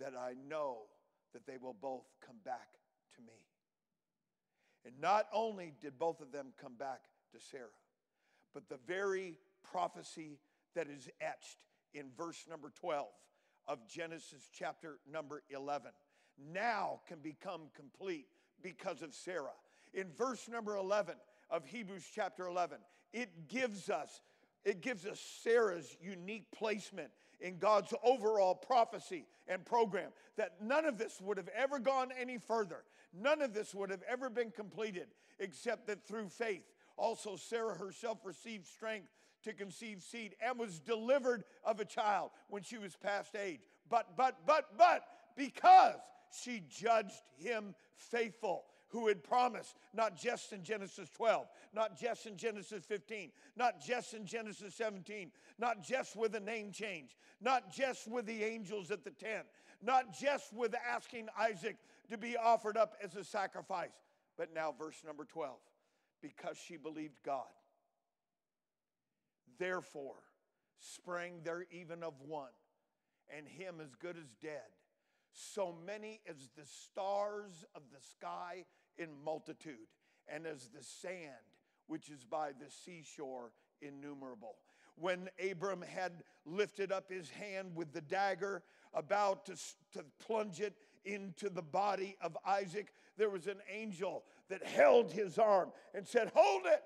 that 0.00 0.12
I 0.18 0.34
know 0.48 0.78
that 1.32 1.46
they 1.46 1.56
will 1.60 1.76
both 1.80 2.04
come 2.26 2.36
back 2.44 2.68
to 3.16 3.22
me. 3.22 3.38
And 4.84 5.00
not 5.00 5.26
only 5.32 5.72
did 5.80 5.98
both 5.98 6.20
of 6.20 6.32
them 6.32 6.48
come 6.60 6.74
back 6.74 7.00
to 7.32 7.38
Sarah, 7.50 7.68
but 8.52 8.68
the 8.68 8.78
very 8.86 9.38
prophecy 9.62 10.38
that 10.74 10.88
is 10.88 11.08
etched 11.20 11.58
in 11.92 12.06
verse 12.16 12.44
number 12.48 12.72
12 12.80 13.06
of 13.66 13.78
Genesis 13.88 14.48
chapter 14.56 14.98
number 15.10 15.42
11 15.50 15.90
now 16.52 17.00
can 17.08 17.18
become 17.20 17.62
complete 17.74 18.26
because 18.62 19.02
of 19.02 19.14
Sarah. 19.14 19.54
In 19.92 20.08
verse 20.16 20.48
number 20.48 20.76
11 20.76 21.14
of 21.50 21.64
Hebrews 21.66 22.04
chapter 22.12 22.46
11, 22.46 22.78
it 23.14 23.48
gives 23.48 23.88
us 23.88 24.20
it 24.64 24.80
gives 24.80 25.06
us 25.06 25.20
Sarah's 25.42 25.96
unique 26.00 26.46
placement 26.50 27.10
in 27.40 27.58
God's 27.58 27.92
overall 28.02 28.54
prophecy 28.54 29.26
and 29.46 29.64
program 29.64 30.10
that 30.36 30.62
none 30.62 30.86
of 30.86 30.96
this 30.96 31.20
would 31.20 31.36
have 31.36 31.50
ever 31.54 31.78
gone 31.78 32.08
any 32.18 32.38
further. 32.38 32.84
None 33.12 33.42
of 33.42 33.52
this 33.52 33.74
would 33.74 33.90
have 33.90 34.02
ever 34.08 34.30
been 34.30 34.50
completed 34.50 35.08
except 35.38 35.86
that 35.88 36.06
through 36.06 36.30
faith. 36.30 36.62
Also, 36.96 37.36
Sarah 37.36 37.76
herself 37.76 38.18
received 38.24 38.66
strength 38.66 39.10
to 39.42 39.52
conceive 39.52 40.02
seed 40.02 40.34
and 40.40 40.58
was 40.58 40.80
delivered 40.80 41.44
of 41.62 41.78
a 41.80 41.84
child 41.84 42.30
when 42.48 42.62
she 42.62 42.78
was 42.78 42.96
past 42.96 43.36
age. 43.36 43.60
But, 43.90 44.16
but, 44.16 44.46
but, 44.46 44.78
but, 44.78 45.04
because 45.36 45.96
she 46.42 46.62
judged 46.70 47.22
him 47.36 47.74
faithful 47.94 48.64
who 48.88 49.08
had 49.08 49.22
promised, 49.22 49.76
not 49.92 50.16
just 50.16 50.52
in 50.52 50.62
Genesis 50.62 51.08
12, 51.16 51.46
not 51.72 51.98
just 51.98 52.26
in 52.26 52.36
Genesis 52.36 52.84
15, 52.84 53.30
not 53.56 53.80
just 53.84 54.14
in 54.14 54.24
Genesis 54.24 54.74
17, 54.74 55.30
not 55.58 55.82
just 55.82 56.16
with 56.16 56.34
a 56.34 56.40
name 56.40 56.70
change, 56.70 57.16
not 57.40 57.72
just 57.72 58.08
with 58.08 58.26
the 58.26 58.44
angels 58.44 58.90
at 58.90 59.04
the 59.04 59.10
tent, 59.10 59.46
not 59.82 60.16
just 60.18 60.52
with 60.52 60.74
asking 60.88 61.28
Isaac 61.38 61.76
to 62.10 62.18
be 62.18 62.36
offered 62.36 62.76
up 62.76 62.94
as 63.02 63.16
a 63.16 63.24
sacrifice, 63.24 63.90
but 64.36 64.54
now, 64.54 64.74
verse 64.76 65.02
number 65.06 65.24
12, 65.24 65.56
because 66.20 66.56
she 66.56 66.76
believed 66.76 67.18
God 67.24 67.44
Therefore, 69.58 70.16
sprang 70.78 71.40
there 71.44 71.66
even 71.70 72.02
of 72.02 72.14
one, 72.26 72.50
and 73.34 73.46
him 73.46 73.76
as 73.80 73.94
good 73.94 74.16
as 74.16 74.34
dead, 74.42 74.60
so 75.34 75.74
many 75.86 76.20
as 76.28 76.48
the 76.56 76.64
stars 76.64 77.64
of 77.74 77.82
the 77.92 78.00
sky 78.00 78.64
in 78.96 79.08
multitude, 79.24 79.88
and 80.28 80.46
as 80.46 80.68
the 80.68 80.82
sand 80.82 81.32
which 81.86 82.08
is 82.08 82.24
by 82.24 82.48
the 82.48 82.70
seashore 82.70 83.50
innumerable. 83.82 84.56
When 84.96 85.28
Abram 85.50 85.82
had 85.82 86.22
lifted 86.46 86.92
up 86.92 87.10
his 87.10 87.28
hand 87.30 87.72
with 87.74 87.92
the 87.92 88.00
dagger, 88.00 88.62
about 88.94 89.46
to, 89.46 89.56
to 89.92 90.04
plunge 90.24 90.60
it 90.60 90.74
into 91.04 91.50
the 91.50 91.62
body 91.62 92.16
of 92.20 92.36
Isaac, 92.46 92.92
there 93.16 93.28
was 93.28 93.46
an 93.46 93.58
angel 93.70 94.24
that 94.48 94.64
held 94.64 95.12
his 95.12 95.38
arm 95.38 95.72
and 95.94 96.06
said, 96.06 96.30
Hold 96.34 96.62
it! 96.66 96.82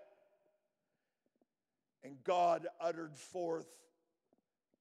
And 2.03 2.17
God 2.25 2.67
uttered 2.81 3.17
forth 3.17 3.69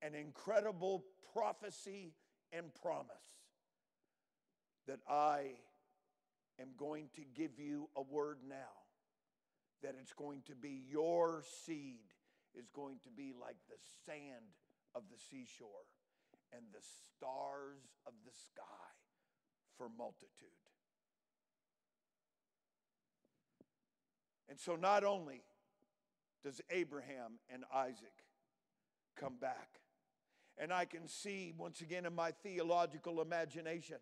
an 0.01 0.15
incredible 0.15 1.03
prophecy 1.33 2.13
and 2.53 2.73
promise 2.81 3.36
that 4.87 4.99
I 5.09 5.51
am 6.59 6.69
going 6.77 7.09
to 7.15 7.21
give 7.35 7.59
you 7.59 7.89
a 7.95 8.01
word 8.01 8.37
now 8.47 8.55
that 9.83 9.95
it's 10.01 10.13
going 10.13 10.41
to 10.47 10.55
be 10.55 10.81
your 10.89 11.43
seed 11.65 12.13
is 12.57 12.69
going 12.73 12.97
to 13.03 13.09
be 13.09 13.33
like 13.39 13.57
the 13.69 13.77
sand 14.05 14.55
of 14.95 15.03
the 15.11 15.17
seashore 15.29 15.85
and 16.51 16.63
the 16.71 16.81
stars 16.81 17.81
of 18.05 18.13
the 18.25 18.31
sky 18.31 18.63
for 19.77 19.87
multitude. 19.97 20.31
And 24.49 24.59
so, 24.59 24.75
not 24.75 25.03
only 25.03 25.43
does 26.43 26.61
Abraham 26.71 27.39
and 27.53 27.63
Isaac 27.73 28.23
come 29.19 29.35
back. 29.39 29.81
And 30.57 30.71
I 30.71 30.85
can 30.85 31.07
see, 31.07 31.53
once 31.57 31.81
again, 31.81 32.05
in 32.05 32.15
my 32.15 32.31
theological 32.31 33.21
imagination, 33.21 33.97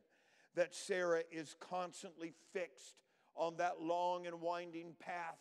that 0.55 0.73
Sarah 0.73 1.23
is 1.31 1.55
constantly 1.59 2.33
fixed 2.53 2.95
on 3.35 3.57
that 3.57 3.81
long 3.81 4.27
and 4.27 4.41
winding 4.41 4.95
path 4.99 5.39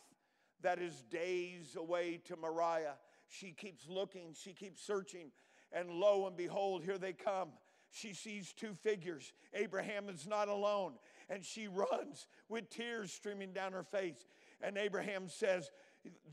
that 0.62 0.80
is 0.80 1.04
days 1.10 1.76
away 1.76 2.20
to 2.24 2.36
Moriah. 2.36 2.96
She 3.28 3.52
keeps 3.52 3.88
looking, 3.88 4.34
she 4.34 4.52
keeps 4.52 4.82
searching, 4.82 5.30
and 5.72 5.90
lo 5.90 6.26
and 6.26 6.36
behold, 6.36 6.82
here 6.84 6.98
they 6.98 7.12
come. 7.12 7.50
She 7.90 8.12
sees 8.12 8.52
two 8.52 8.74
figures. 8.82 9.32
Abraham 9.52 10.08
is 10.08 10.26
not 10.26 10.48
alone, 10.48 10.94
and 11.28 11.44
she 11.44 11.68
runs 11.68 12.26
with 12.48 12.70
tears 12.70 13.12
streaming 13.12 13.52
down 13.52 13.72
her 13.72 13.84
face. 13.84 14.26
And 14.60 14.76
Abraham 14.78 15.28
says, 15.28 15.70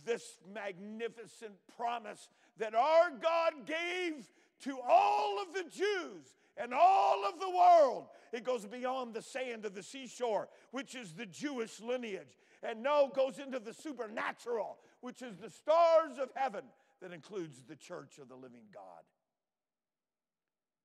this 0.05 0.37
magnificent 0.53 1.53
promise 1.77 2.29
that 2.57 2.75
our 2.75 3.11
God 3.11 3.65
gave 3.65 4.29
to 4.63 4.79
all 4.87 5.41
of 5.41 5.53
the 5.53 5.69
Jews 5.69 6.35
and 6.57 6.73
all 6.73 7.25
of 7.25 7.39
the 7.39 7.49
world. 7.49 8.07
It 8.31 8.43
goes 8.43 8.65
beyond 8.65 9.13
the 9.13 9.21
sand 9.21 9.65
of 9.65 9.73
the 9.73 9.83
seashore, 9.83 10.49
which 10.71 10.95
is 10.95 11.13
the 11.13 11.25
Jewish 11.25 11.79
lineage. 11.79 12.37
And 12.63 12.83
no, 12.83 13.11
goes 13.13 13.39
into 13.39 13.59
the 13.59 13.73
supernatural, 13.73 14.77
which 15.01 15.21
is 15.21 15.37
the 15.37 15.49
stars 15.49 16.17
of 16.21 16.29
heaven 16.35 16.63
that 17.01 17.11
includes 17.11 17.63
the 17.67 17.75
church 17.75 18.19
of 18.19 18.29
the 18.29 18.35
living 18.35 18.65
God. 18.73 19.03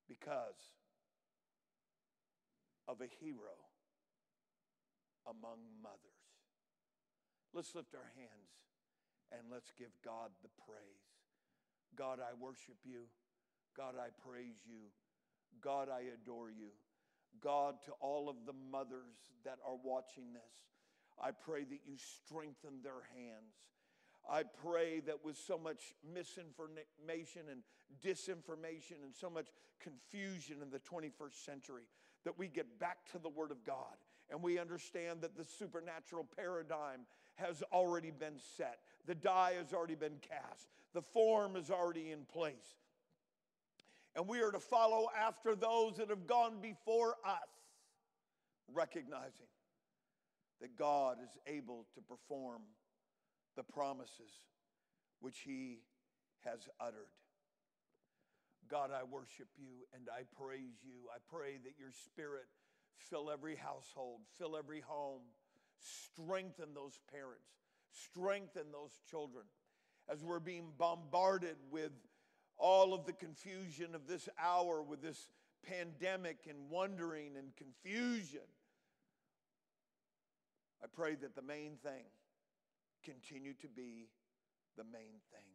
Because 0.09 0.72
of 2.88 3.00
a 3.00 3.09
hero 3.20 3.59
among 5.26 5.59
mothers. 5.83 6.22
Let's 7.52 7.74
lift 7.74 7.94
our 7.94 8.11
hands 8.14 8.55
and 9.33 9.50
let's 9.50 9.72
give 9.76 9.90
God 10.05 10.31
the 10.42 10.50
praise. 10.64 11.11
God, 11.96 12.20
I 12.20 12.33
worship 12.38 12.79
you. 12.85 13.11
God, 13.76 13.94
I 13.98 14.09
praise 14.22 14.62
you. 14.64 14.92
God, 15.62 15.88
I 15.88 16.02
adore 16.14 16.50
you. 16.50 16.70
God, 17.42 17.76
to 17.84 17.92
all 18.00 18.28
of 18.28 18.36
the 18.46 18.54
mothers 18.70 19.16
that 19.44 19.58
are 19.66 19.76
watching 19.82 20.32
this, 20.32 20.64
I 21.22 21.30
pray 21.30 21.64
that 21.64 21.80
you 21.86 21.96
strengthen 21.96 22.82
their 22.82 23.04
hands. 23.14 23.54
I 24.28 24.42
pray 24.42 25.00
that 25.00 25.24
with 25.24 25.36
so 25.36 25.56
much 25.56 25.94
misinformation 26.14 27.42
and 27.50 27.62
disinformation 28.04 29.04
and 29.04 29.14
so 29.14 29.30
much 29.30 29.48
confusion 29.80 30.56
in 30.62 30.70
the 30.70 30.80
21st 30.80 31.44
century, 31.44 31.84
that 32.24 32.36
we 32.36 32.48
get 32.48 32.80
back 32.80 32.98
to 33.12 33.18
the 33.18 33.28
Word 33.28 33.52
of 33.52 33.64
God 33.64 33.96
and 34.30 34.42
we 34.42 34.58
understand 34.58 35.20
that 35.20 35.36
the 35.36 35.44
supernatural 35.44 36.26
paradigm 36.36 37.02
has 37.36 37.62
already 37.72 38.10
been 38.10 38.40
set. 38.56 38.80
The 39.06 39.14
die 39.14 39.54
has 39.58 39.72
already 39.72 39.94
been 39.94 40.16
cast. 40.20 40.68
The 40.94 41.02
form 41.02 41.54
is 41.54 41.70
already 41.70 42.10
in 42.10 42.24
place. 42.24 42.74
And 44.16 44.26
we 44.26 44.40
are 44.40 44.50
to 44.50 44.59
follow 44.59 45.09
after 45.16 45.55
those 45.55 45.98
that 45.98 46.09
have 46.09 46.26
gone 46.26 46.55
before 46.62 47.16
us, 47.24 47.50
recognizing 48.72 49.46
that 50.62 50.76
God 50.79 51.18
is 51.22 51.29
able 51.46 51.87
to 51.94 52.00
perform 52.00 52.62
the 53.57 53.62
promises 53.62 54.33
which 55.20 55.40
He 55.40 55.81
has 56.46 56.61
uttered. 56.81 57.12
God, 58.68 58.90
I 58.90 59.05
worship 59.05 59.48
you 59.59 59.87
and 59.94 60.09
I 60.11 60.22
praise 60.42 60.83
you. 60.83 61.09
I 61.14 61.18
pray 61.29 61.59
that 61.62 61.74
your 61.79 61.92
spirit 61.92 62.46
fill 62.96 63.31
every 63.31 63.55
household, 63.55 64.20
fill 64.38 64.57
every 64.57 64.81
home, 64.81 65.22
strengthen 65.79 66.72
those 66.74 66.98
parents, 67.12 67.50
strengthen 67.92 68.72
those 68.72 68.98
children. 69.11 69.44
As 70.09 70.24
we're 70.24 70.40
being 70.40 70.68
bombarded 70.79 71.57
with 71.70 71.92
all 72.58 72.94
of 72.94 73.04
the 73.04 73.12
confusion 73.12 73.94
of 73.94 74.06
this 74.06 74.28
hour, 74.42 74.82
with 74.82 75.02
this 75.02 75.28
pandemic 75.66 76.46
and 76.48 76.70
wondering 76.70 77.36
and 77.36 77.54
confusion, 77.56 78.46
I 80.82 80.86
pray 80.94 81.14
that 81.16 81.34
the 81.34 81.42
main 81.42 81.76
thing 81.82 82.04
continue 83.04 83.54
to 83.60 83.68
be 83.68 84.08
the 84.76 84.84
main 84.84 85.20
thing. 85.32 85.50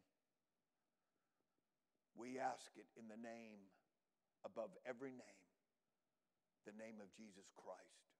We 2.18 2.40
ask 2.40 2.72
it 2.76 2.88
in 3.00 3.08
the 3.08 3.22
name 3.22 3.60
above 4.46 4.72
every 4.86 5.12
name, 5.12 5.48
the 6.66 6.74
name 6.74 7.00
of 7.02 7.08
Jesus 7.16 7.48
Christ. 7.56 8.12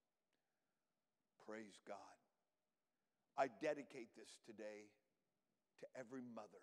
Praise 1.46 1.78
God. 1.88 1.98
I 3.38 3.48
dedicate 3.62 4.16
this 4.16 4.30
today 4.46 4.92
to 5.82 5.86
every 5.98 6.22
mother. 6.22 6.62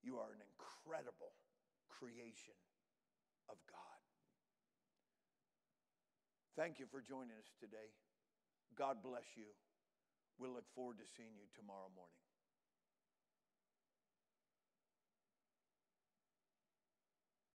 You 0.00 0.16
are 0.16 0.32
an 0.32 0.40
incredible 0.40 1.36
creation 1.92 2.56
of 3.48 3.60
God. 3.68 4.00
Thank 6.56 6.80
you 6.80 6.86
for 6.88 7.00
joining 7.04 7.36
us 7.36 7.52
today. 7.60 7.92
God 8.76 9.02
bless 9.04 9.36
you. 9.36 9.48
We'll 10.38 10.56
look 10.56 10.68
forward 10.72 10.96
to 10.98 11.06
seeing 11.16 11.36
you 11.36 11.48
tomorrow 11.52 11.92
morning. 11.92 12.29